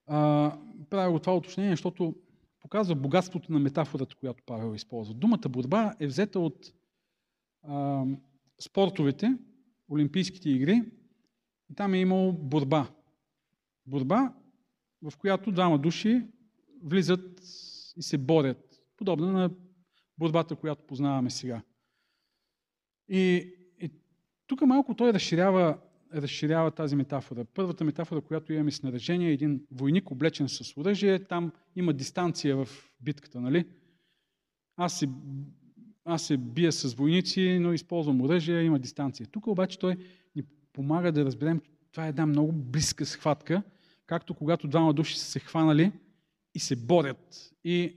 [0.07, 0.59] а,
[0.91, 2.15] правя това уточнение, защото
[2.61, 5.15] показва богатството на метафората, която Павел използва.
[5.15, 6.73] Думата борба е взета от
[7.63, 8.05] а,
[8.61, 9.37] спортовете,
[9.91, 10.83] Олимпийските игри,
[11.71, 12.91] и там е имало борба.
[13.87, 14.35] Борба,
[15.03, 16.27] в която двама души
[16.85, 17.41] влизат
[17.97, 19.51] и се борят, подобно на
[20.19, 21.63] борбата, която познаваме сега.
[23.09, 23.91] И, и
[24.47, 25.79] тук малко той разширява,
[26.15, 27.45] разширява тази метафора.
[27.45, 31.25] Първата метафора, която имаме с е един войник, облечен с оръжие.
[31.25, 32.69] Там има дистанция в
[33.01, 33.65] битката, нали?
[34.77, 35.09] Аз се,
[36.05, 39.27] аз се бия с войници, но използвам оръжие, има дистанция.
[39.27, 39.97] Тук обаче той
[40.37, 40.43] ни
[40.73, 41.61] помага да разберем,
[41.93, 43.63] това е една много близка схватка,
[44.07, 45.93] както когато двама души са се хванали
[46.55, 47.53] и се борят.
[47.65, 47.97] И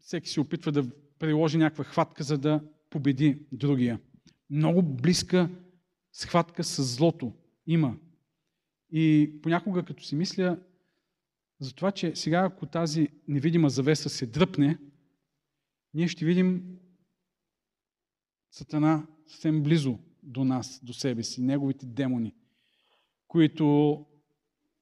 [0.00, 0.84] всеки се опитва да
[1.18, 4.00] приложи някаква хватка, за да победи другия.
[4.50, 5.50] Много близка
[6.12, 7.32] схватка с злото
[7.66, 7.96] има.
[8.90, 10.58] И понякога, като си мисля
[11.60, 14.78] за това, че сега, ако тази невидима завеса се дръпне,
[15.94, 16.78] ние ще видим
[18.50, 22.34] Сатана съвсем близо до нас, до себе си, неговите демони,
[23.28, 24.06] които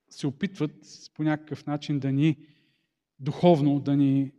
[0.08, 0.72] се опитват
[1.14, 2.36] по някакъв начин да ни
[3.18, 4.32] духовно да ни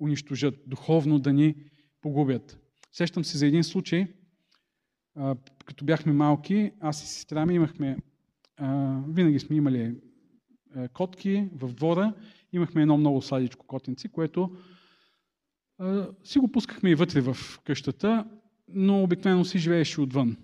[0.00, 1.54] унищожат, духовно да ни
[2.00, 2.65] погубят.
[2.96, 4.06] Сещам се за един случай,
[5.64, 7.96] като бяхме малки, аз и сестра ми имахме,
[9.08, 9.94] винаги сме имали
[10.92, 12.14] котки в двора,
[12.52, 14.56] имахме едно много сладичко котенци, което
[16.24, 18.30] си го пускахме и вътре в къщата,
[18.68, 20.36] но обикновено си живееше отвън.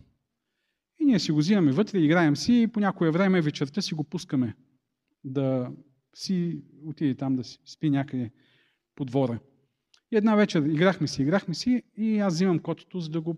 [1.01, 4.05] И ние си го взимаме вътре, играем си и по някое време вечерта си го
[4.05, 4.57] пускаме
[5.25, 5.73] да
[6.15, 8.31] си отиде там да си спи някъде
[8.95, 9.39] по двора.
[10.13, 13.37] И една вечер играхме си, играхме си и аз взимам котето, за да го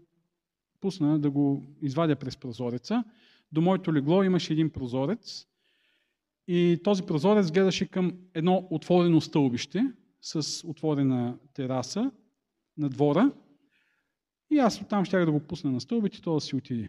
[0.81, 3.05] пусна, да го извадя през прозореца.
[3.53, 5.47] До моето легло имаше един прозорец
[6.49, 12.11] и този прозорец гледаше към едно отворено стълбище с отворена тераса
[12.77, 13.33] на двора.
[14.51, 16.89] И аз оттам ще да го пусна на стълбите то да си отиде.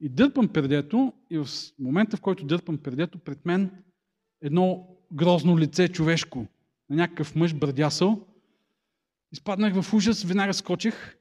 [0.00, 1.46] И дърпам пердето и в
[1.78, 3.70] момента, в който дърпам пердето, пред мен
[4.40, 6.46] едно грозно лице човешко,
[6.90, 8.26] на някакъв мъж бърдясъл.
[9.32, 11.16] Изпаднах в ужас, веднага скочих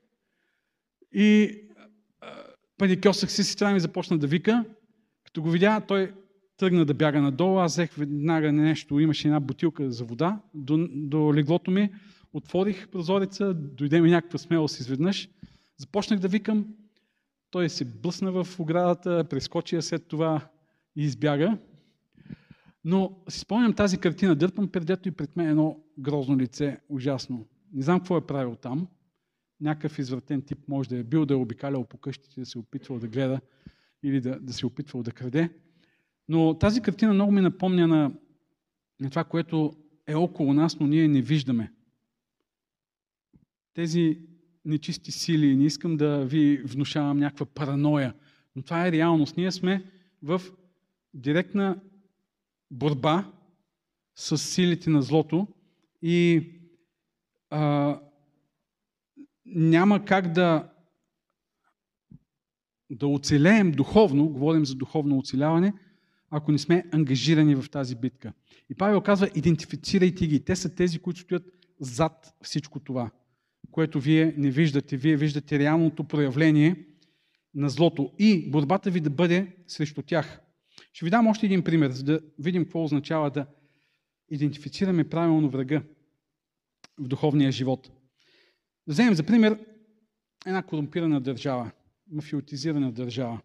[1.14, 1.58] и
[2.78, 4.66] паникьосах се, сестра ми започна да вика.
[5.24, 6.14] Като го видя, той
[6.58, 11.34] тръгна да бяга надолу, аз взех веднага нещо, имаше една бутилка за вода до, до
[11.36, 11.90] леглото ми,
[12.34, 15.30] отворих прозореца, дойде ми някаква смелост изведнъж,
[15.78, 16.66] започнах да викам,
[17.52, 20.48] той се блъсна в оградата, прескочи след това
[20.96, 21.58] и избяга.
[22.84, 27.46] Но си спомням тази картина, дърпам предето и пред мен едно грозно лице, ужасно.
[27.74, 28.88] Не знам какво е правил там.
[29.62, 32.62] Някакъв извратен тип може да е бил, да е обикалял по къщите, да се е
[32.62, 33.42] опитвал да гледа
[34.04, 35.50] или да, да се е опитвал да краде.
[36.28, 38.12] Но тази картина много ми напомня на,
[39.00, 39.74] на това, което
[40.08, 41.74] е около нас, но ние не виждаме.
[43.74, 44.20] Тези
[44.66, 48.14] нечисти сили, не искам да ви внушавам някаква параноя,
[48.56, 49.38] но това е реалност.
[49.38, 49.92] Ние сме
[50.24, 50.42] в
[51.14, 51.80] директна
[52.72, 53.32] борба
[54.16, 55.48] с силите на злото
[56.02, 56.48] и
[57.52, 58.00] а,
[59.46, 60.70] няма как да,
[62.90, 65.74] да оцелеем духовно, говорим за духовно оцеляване,
[66.30, 68.34] ако не сме ангажирани в тази битка.
[68.70, 70.46] И Павел казва, идентифицирайте ги.
[70.46, 71.44] Те са тези, които стоят
[71.80, 73.12] зад всичко това,
[73.72, 74.98] което вие не виждате.
[74.98, 76.86] Вие виждате реалното проявление
[77.56, 80.42] на злото и борбата ви да бъде срещу тях.
[80.94, 83.46] Ще ви дам още един пример, за да видим какво означава да
[84.30, 85.84] идентифицираме правилно врага
[87.02, 87.92] в духовния живот.
[88.88, 89.60] Да вземем за пример
[90.46, 91.72] една корумпирана държава,
[92.12, 93.42] мафиотизирана държава.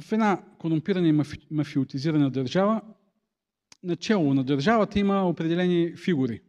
[0.00, 2.82] В една корумпирана и мафиотизирана държава,
[3.82, 6.42] начало на държавата има определени фигури.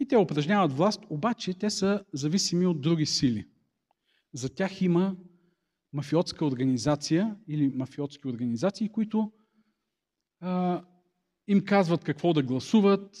[0.00, 3.48] И те упражняват власт, обаче те са зависими от други сили.
[4.32, 5.16] За тях има
[5.92, 9.32] мафиотска организация или мафиотски организации, които
[10.40, 10.82] а,
[11.48, 13.16] им казват какво да гласуват,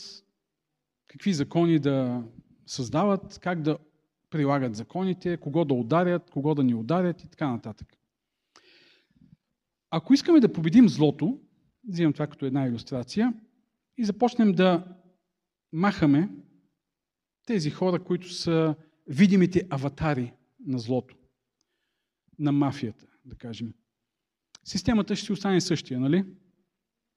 [1.10, 2.24] какви закони да
[2.66, 3.78] създават, как да
[4.30, 7.96] прилагат законите, кого да ударят, кого да ни ударят и така нататък.
[9.90, 11.40] Ако искаме да победим злото,
[11.88, 13.34] взимам това като една иллюстрация,
[13.98, 14.96] и започнем да
[15.72, 16.28] махаме
[17.46, 18.74] тези хора, които са
[19.06, 20.32] видимите аватари
[20.66, 21.16] на злото
[22.38, 23.74] на мафията, да кажем.
[24.64, 26.24] Системата ще си остане същия, нали?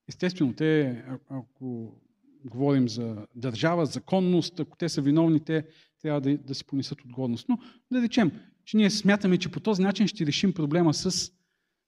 [0.08, 2.00] Естествено, те, ако
[2.46, 5.66] говорим за държава, законност, ако те са виновни, те
[6.02, 7.50] трябва да, да си понесат отговорност.
[7.50, 7.58] Но
[7.92, 8.32] да речем,
[8.66, 11.32] че ние смятаме, че по този начин ще решим проблема с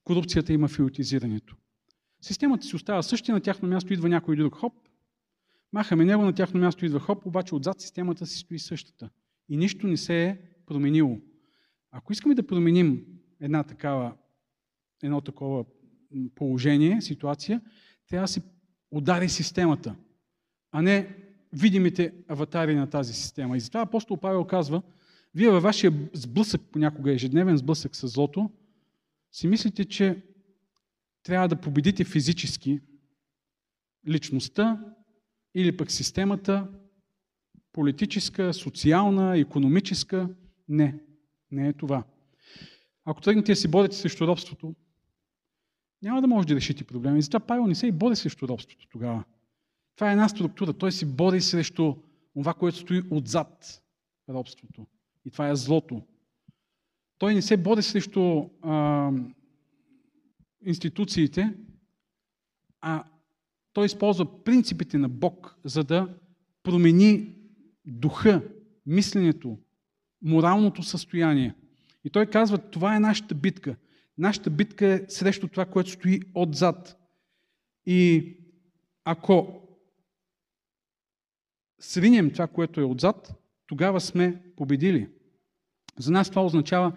[0.04, 1.56] корупцията и мафиотизирането.
[2.20, 4.72] Системата си остава същия, на тяхно място идва някой друг хоп,
[5.72, 9.10] махаме него, на тяхно място идва хоп, обаче отзад системата си стои същата.
[9.48, 11.18] И нищо не се е променило.
[11.90, 13.04] Ако искаме да променим
[13.40, 14.14] една такава,
[15.02, 15.64] едно такова
[16.34, 17.60] положение, ситуация,
[18.08, 18.42] трябва да се
[18.90, 19.94] удари системата,
[20.72, 21.16] а не
[21.52, 23.56] видимите аватари на тази система.
[23.56, 24.82] И затова апостол Павел казва,
[25.34, 28.50] вие във вашия сблъсък, понякога ежедневен сблъсък с злото,
[29.32, 30.22] си мислите, че
[31.22, 32.80] трябва да победите физически
[34.08, 34.84] личността
[35.54, 36.68] или пък системата,
[37.72, 40.28] политическа, социална, економическа.
[40.68, 40.98] Не,
[41.50, 42.04] не е това.
[43.04, 44.74] Ако тръгнете да си борите срещу робството,
[46.02, 47.18] няма да може да решите проблема.
[47.18, 49.24] И затова Павел не се и бори срещу робството тогава.
[49.96, 50.72] Това е една структура.
[50.72, 51.94] Той се бори срещу
[52.34, 53.82] това, което стои отзад
[54.28, 54.86] робството.
[55.24, 56.02] И това е злото.
[57.18, 59.10] Той не се бори срещу а,
[60.64, 61.54] институциите,
[62.80, 63.04] а
[63.72, 66.08] той използва принципите на Бог, за да
[66.62, 67.34] промени
[67.86, 68.42] духа,
[68.86, 69.58] мисленето,
[70.22, 71.54] моралното състояние.
[72.04, 73.76] И той казва, това е нашата битка.
[74.18, 76.96] Нашата битка е срещу това, което стои отзад.
[77.86, 78.32] И
[79.04, 79.65] ако
[81.80, 83.34] свинем това, което е отзад,
[83.66, 85.08] тогава сме победили.
[85.98, 86.92] За нас това означава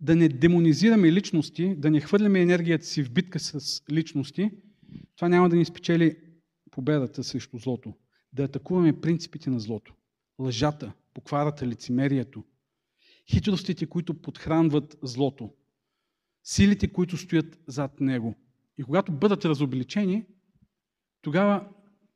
[0.00, 4.50] да не демонизираме личности, да не хвърляме енергията си в битка с личности.
[5.16, 6.16] Това няма да ни спечели
[6.70, 7.94] победата срещу злото.
[8.32, 9.94] Да атакуваме принципите на злото.
[10.38, 12.44] Лъжата, покварата, лицемерието,
[13.30, 15.50] хитростите, които подхранват злото,
[16.44, 18.34] силите, които стоят зад него.
[18.78, 20.24] И когато бъдат разобличени,
[21.22, 21.68] тогава,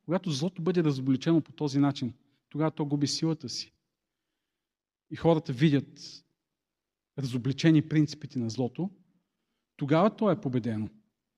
[0.07, 2.13] когато злото бъде разобличено по този начин,
[2.49, 3.73] тогава то губи силата си.
[5.11, 6.23] И хората видят
[7.17, 8.89] разобличени принципите на злото,
[9.77, 10.89] тогава то е победено.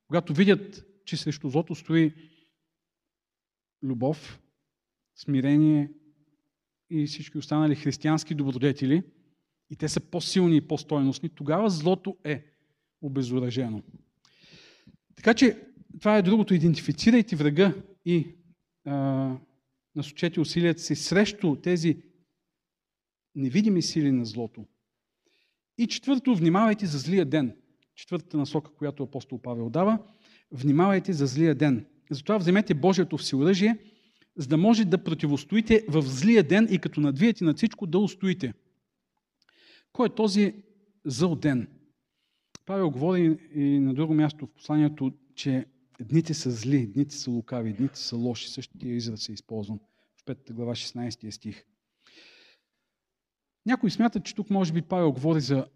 [0.07, 2.13] Когато видят, че срещу злото стои
[3.83, 4.39] любов,
[5.15, 5.91] смирение
[6.89, 9.03] и всички останали християнски добродетели,
[9.69, 12.45] и те са по-силни и по-стойностни, тогава злото е
[13.01, 13.83] обезоръжено.
[15.15, 15.67] Така че
[15.99, 16.53] това е другото.
[16.53, 17.73] Идентифицирайте врага
[18.05, 18.38] и
[18.89, 19.37] а,
[19.95, 21.97] насочете усилията си срещу тези
[23.35, 24.65] невидими сили на злото.
[25.77, 27.55] И четвърто, внимавайте за злия ден.
[27.95, 29.99] Четвъртата насока, която апостол Павел дава,
[30.51, 31.85] внимавайте за злия ден.
[32.11, 33.77] Затова вземете Божието всеоръжие,
[34.37, 38.53] за да може да противостоите в злия ден и като надвиете на всичко да устоите.
[39.91, 40.53] Кой е този
[41.05, 41.67] зъл ден?
[42.65, 45.65] Павел говори и на друго място в посланието, че
[46.01, 48.49] дните са зли, дните са лукави, дните са лоши.
[48.49, 49.79] Същия израз се използвам
[50.17, 51.65] в 5 глава 16 стих.
[53.65, 55.67] Някои смятат, че тук може би Павел говори за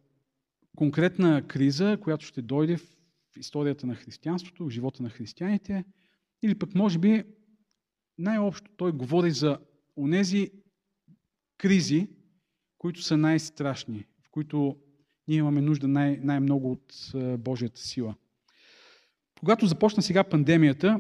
[0.76, 5.86] конкретна криза, която ще дойде в историята на християнството, в живота на християните,
[6.44, 7.24] или пък може би
[8.18, 9.60] най-общо той говори за
[9.98, 10.52] онези
[11.58, 12.08] кризи,
[12.78, 14.78] които са най-страшни, в които
[15.28, 18.16] ние имаме нужда най- най-много от Божията сила.
[19.44, 21.00] Когато започна сега пандемията,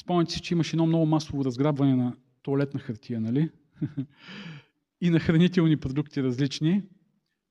[0.00, 3.50] спомняте си, че имаше едно много масово разграбване на туалетна хартия, нали?
[5.00, 6.82] и на хранителни продукти различни.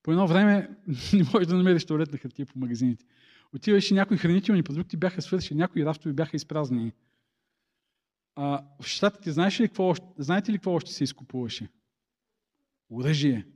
[0.03, 0.69] По едно време
[1.13, 3.05] не можеш да намериш туалетна хартия по магазините.
[3.53, 6.91] Отиваш и някои хранителни продукти бяха свършени, някои рафтови бяха изпразнени.
[8.35, 11.69] А, в Штатите знаеш ли какво, знаете ли какво още се изкупуваше?
[12.89, 13.47] Оръжие.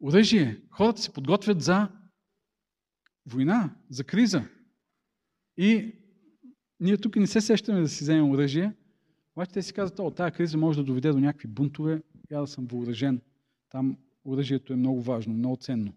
[0.00, 0.60] Оръжие.
[0.70, 1.88] Хората се подготвят за
[3.26, 4.44] война, за криза.
[5.60, 5.94] И
[6.80, 8.72] ние тук не се сещаме да си вземем оръжие,
[9.36, 12.46] обаче те си казват, о, тази криза може да доведе до някакви бунтове, я да
[12.46, 13.20] съм въоръжен.
[13.70, 15.92] Там оръжието е много важно, много ценно.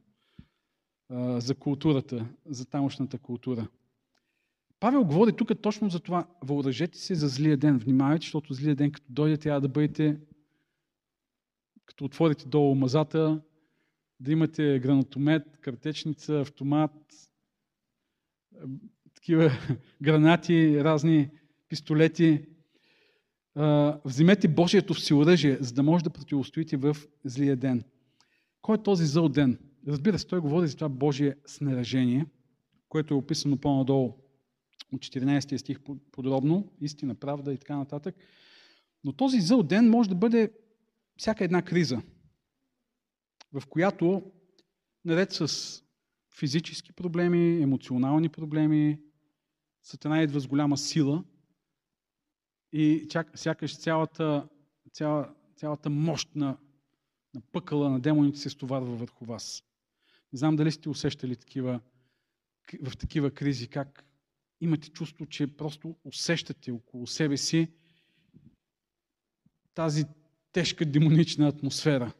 [1.38, 3.68] За културата, за тамошната култура.
[4.80, 6.28] Павел говори тук точно за това.
[6.42, 7.78] Въоръжете се за злия ден.
[7.78, 10.18] Внимавайте, защото злия ден, като дойде, трябва да бъдете,
[11.86, 13.42] като отворите долу мазата,
[14.20, 16.92] да имате гранатомет, картечница, автомат,
[19.24, 19.52] такива
[20.02, 21.30] гранати, разни
[21.70, 22.46] пистолети.
[24.06, 27.84] Вземете Божието всеоръжие, за да може да противостоите в злия ден.
[28.62, 29.60] Кой е този зъл ден?
[29.88, 32.26] Разбира се, той говори за това Божие снаряжение,
[32.90, 34.18] което е описано по-надолу
[34.94, 35.80] от 14 стих
[36.12, 38.16] подробно, истина, правда и така нататък.
[39.04, 40.52] Но този зъл ден може да бъде
[41.18, 42.02] всяка една криза,
[43.54, 44.32] в която
[45.06, 45.48] наред с
[46.38, 49.00] физически проблеми, емоционални проблеми,
[49.84, 51.24] Сатана идва с голяма сила
[52.72, 54.50] и сякаш цялата,
[54.92, 56.58] цяла, цялата мощ на,
[57.34, 59.64] на пъкъла на демоните се стоварва върху вас.
[60.34, 61.80] Не знам дали сте усещали такива,
[62.84, 64.06] в такива кризи, как
[64.62, 67.68] имате чувство, че просто усещате около себе си
[69.74, 70.06] тази
[70.52, 72.14] тежка демонична атмосфера.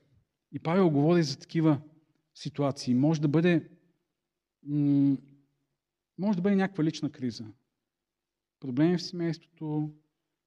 [0.52, 1.82] И Павел говори за такива
[2.36, 2.96] ситуации.
[2.96, 3.70] Може да бъде
[6.18, 7.46] може да бъде някаква лична криза.
[8.60, 9.92] Проблеми в семейството,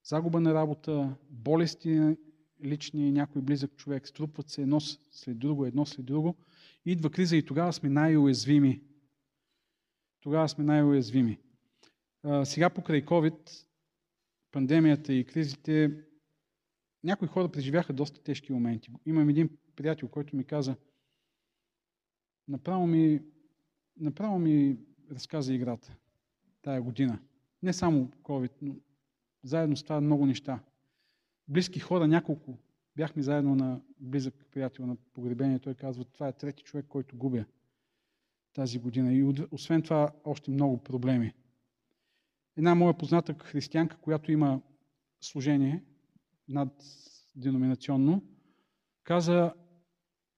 [0.05, 2.17] загуба на работа, болести
[2.65, 6.37] лични, някой близък човек, струпват се едно след друго, едно след друго.
[6.85, 8.83] Идва криза и тогава сме най-уязвими.
[10.21, 11.39] Тогава сме най-уязвими.
[12.45, 13.67] сега покрай COVID,
[14.53, 16.05] пандемията и кризите,
[17.05, 18.91] някои хора преживяха доста тежки моменти.
[19.07, 20.77] Имам един приятел, който ми каза,
[22.49, 23.23] направо ми,
[23.97, 24.79] направо ми
[25.13, 25.97] разказа играта
[26.63, 27.19] тая година.
[27.63, 28.77] Не само COVID, но
[29.43, 30.61] заедно с това много неща.
[31.49, 32.59] Близки хора, няколко
[32.97, 35.59] Бяхме заедно на близък приятел на погребение.
[35.59, 37.45] Той казва, това е трети човек, който губя
[38.53, 39.15] тази година.
[39.15, 41.33] И освен това, още много проблеми.
[42.57, 44.61] Една моя позната християнка, която има
[45.21, 45.85] служение
[46.49, 46.85] над
[47.37, 48.23] деноминационно,
[49.05, 49.53] каза,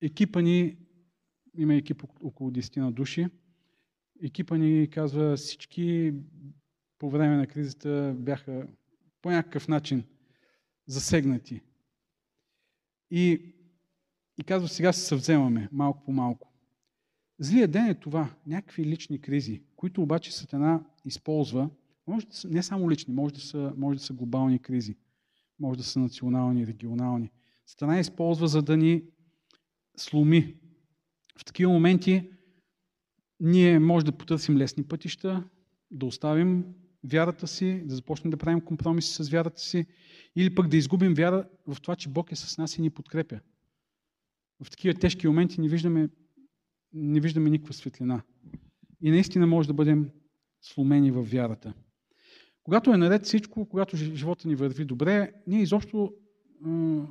[0.03, 0.79] екипа ни,
[1.55, 3.29] има екип около 10 на души,
[4.23, 6.15] екипа ни казва, всички
[6.99, 8.69] по време на кризата бяха
[9.23, 10.05] по някакъв начин
[10.87, 11.61] засегнати.
[13.11, 13.55] И,
[14.39, 16.53] и казва, сега се съвземаме малко по малко.
[17.39, 21.71] Злия ден е това, някакви лични кризи, които обаче Сатана използва,
[22.07, 24.97] може да са, не само лични, може да, са, може да са глобални кризи,
[25.59, 27.31] може да са национални, регионални.
[27.67, 29.03] Сатана използва за да ни
[29.97, 30.55] сломи.
[31.39, 32.31] В такива моменти
[33.41, 35.45] ние може да потърсим лесни пътища,
[35.91, 36.65] да оставим
[37.05, 39.87] вярата си, да започнем да правим компромиси с вярата си,
[40.37, 43.41] или пък да изгубим вяра в това, че Бог е с нас и ни подкрепя.
[44.65, 46.09] В такива тежки моменти не виждаме,
[46.93, 48.23] не виждаме никаква светлина.
[49.01, 50.11] И наистина може да бъдем
[50.63, 51.75] сломени в вярата.
[52.63, 56.15] Когато е наред всичко, когато живота ни върви добре, ние изобщо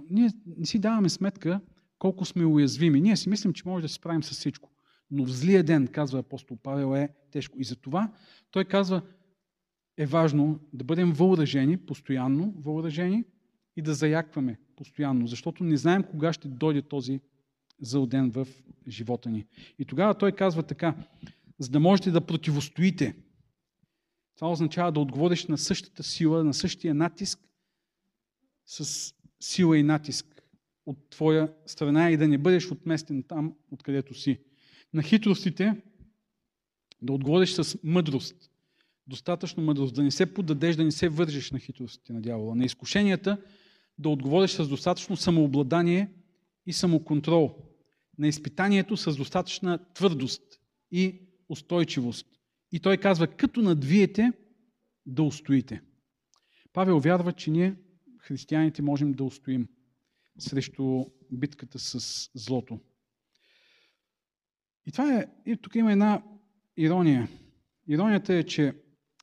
[0.09, 1.61] ние не си даваме сметка
[1.99, 3.01] колко сме уязвими.
[3.01, 4.69] Ние си мислим, че може да се справим с всичко.
[5.11, 7.59] Но в злия ден, казва апостол Павел, е тежко.
[7.59, 8.11] И затова
[8.51, 9.01] той казва,
[9.97, 13.23] е важно да бъдем въоръжени, постоянно въоръжени
[13.75, 17.19] и да заякваме постоянно, защото не знаем кога ще дойде този
[17.81, 18.47] зъл ден в
[18.87, 19.45] живота ни.
[19.79, 20.95] И тогава той казва така,
[21.59, 23.15] за да можете да противостоите.
[24.35, 27.39] Това означава да отговориш на същата сила, на същия натиск,
[28.65, 30.43] с сила и натиск
[30.85, 34.39] от твоя страна и да не бъдеш отместен там, откъдето си.
[34.93, 35.81] На хитростите
[37.01, 38.51] да отговориш с мъдрост
[39.07, 42.65] достатъчно мъдрост, да не се поддадеш, да не се вържеш на хитростите на дявола, на
[42.65, 43.37] изкушенията,
[43.97, 46.11] да отговориш с достатъчно самообладание
[46.65, 47.55] и самоконтрол,
[48.19, 50.41] на изпитанието с достатъчна твърдост
[50.91, 52.27] и устойчивост.
[52.71, 54.31] И той казва, като надвиете,
[55.05, 55.81] да устоите.
[56.73, 57.75] Павел вярва, че ние,
[58.19, 59.67] християните, можем да устоим
[60.39, 62.79] срещу битката с злото.
[64.87, 66.23] И това е, и тук има една
[66.77, 67.29] ирония.
[67.87, 68.73] Иронията е, че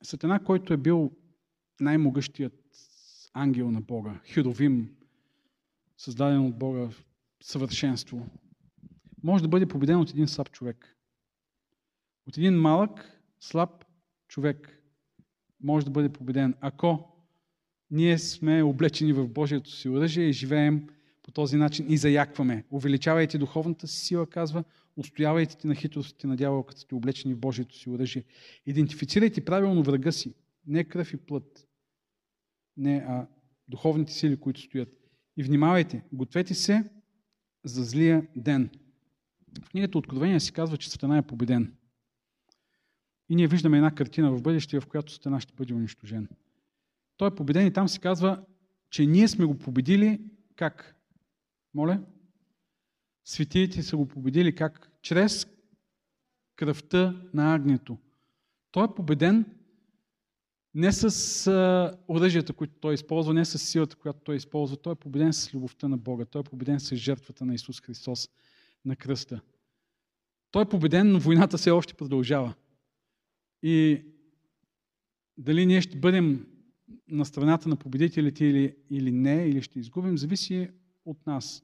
[0.02, 1.12] Сатана, който е бил
[1.80, 2.52] най-могъщият
[3.32, 4.96] ангел на Бога, херовим,
[5.96, 7.04] създаден от Бога в
[7.42, 8.26] съвършенство,
[9.22, 10.96] може да бъде победен от един слаб човек.
[12.26, 13.84] От един малък, слаб
[14.28, 14.82] човек
[15.60, 17.16] може да бъде победен, ако
[17.90, 20.88] ние сме облечени в Божието си оръжие и живеем
[21.24, 22.64] по този начин и заякваме.
[22.70, 24.64] Увеличавайте духовната си сила, казва,
[24.96, 28.24] устоявайте на хитростите на дявола, като сте облечени в Божието си оръжие.
[28.66, 30.34] Идентифицирайте правилно врага си.
[30.66, 31.68] Не кръв и плът.
[32.76, 33.26] Не, а
[33.68, 34.88] духовните сили, които стоят.
[35.36, 36.84] И внимавайте, гответе се
[37.64, 38.70] за злия ден.
[39.64, 41.74] В книгата Откровение си казва, че Сатана е победен.
[43.28, 46.28] И ние виждаме една картина в бъдеще, в която Сатана ще бъде унищожен.
[47.16, 48.44] Той е победен и там се казва,
[48.90, 50.20] че ние сме го победили
[50.56, 50.96] как?
[51.74, 52.00] Моля?
[53.24, 54.90] Светиите са го победили как?
[55.02, 55.46] Чрез
[56.56, 57.98] кръвта на агнето.
[58.70, 59.44] Той е победен
[60.74, 64.76] не с а, оръжията, които той използва, не с силата, която той използва.
[64.76, 66.24] Той е победен с любовта на Бога.
[66.24, 68.28] Той е победен с жертвата на Исус Христос
[68.84, 69.40] на кръста.
[70.50, 72.54] Той е победен, но войната все още продължава.
[73.62, 74.02] И
[75.38, 76.46] дали ние ще бъдем
[77.08, 80.68] на страната на победителите или, или не, или ще изгубим, зависи
[81.04, 81.62] от нас.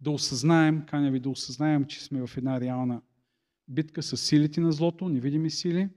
[0.00, 3.02] Да осъзнаем, каня ви да осъзнаем, че сме в една реална
[3.68, 5.88] битка с силите на злото, невидими сили,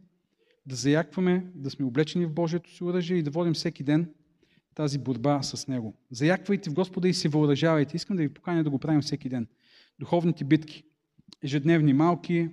[0.66, 4.14] да заякваме, да сме облечени в Божието си оръжие и да водим всеки ден
[4.76, 5.98] тази борба с Него.
[6.12, 7.98] Заяквайте в Господа и се въоръжавайте.
[7.98, 9.48] Искам да ви поканя да го правим всеки ден.
[10.00, 10.84] Духовните битки,
[11.44, 12.50] ежедневни, малки,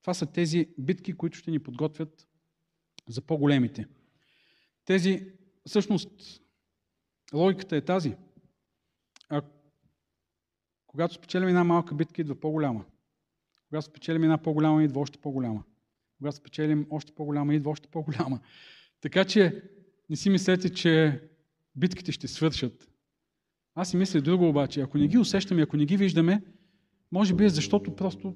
[0.00, 2.28] това са тези битки, които ще ни подготвят
[3.08, 3.86] за по-големите.
[4.84, 5.26] Тези,
[5.66, 6.40] всъщност,
[7.34, 8.16] логиката е тази.
[9.28, 9.42] А,
[10.86, 12.84] когато спечелим една малка битка, идва по-голяма.
[13.68, 15.64] Когато спечелим една по-голяма, идва още по-голяма.
[16.18, 18.40] Когато спечелим още по-голяма, идва още по-голяма.
[19.00, 19.62] Така че
[20.10, 21.22] не си мислете, че
[21.76, 22.90] битките ще свършат.
[23.74, 24.80] Аз си мисля друго обаче.
[24.80, 26.42] Ако не ги усещаме, ако не ги виждаме,
[27.12, 28.34] може би е защото просто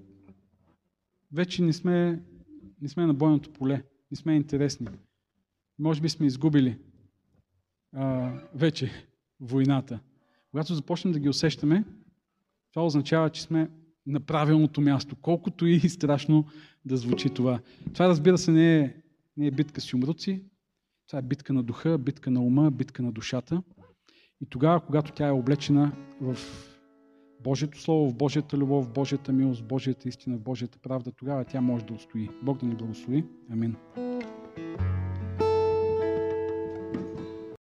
[1.32, 2.22] вече не сме,
[2.80, 4.88] не сме на бойното поле, не сме интересни.
[5.78, 6.78] Може би сме изгубили
[7.92, 8.90] а, вече
[9.40, 10.00] войната.
[10.50, 11.84] Когато започнем да ги усещаме,
[12.72, 13.70] това означава, че сме
[14.06, 16.44] на правилното място, колкото и страшно
[16.84, 17.60] да звучи това.
[17.92, 18.94] Това, разбира се, не е,
[19.36, 20.42] не е битка с юмруци,
[21.06, 23.62] това е битка на духа, битка на ума, битка на душата.
[24.40, 26.36] И тогава, когато тя е облечена в
[27.40, 31.44] Божието Слово, в Божията любов, в Божията милост, в Божията истина, в Божията правда, тогава
[31.44, 32.28] тя може да устои.
[32.42, 33.24] Бог да ни благослови.
[33.50, 33.76] Амин.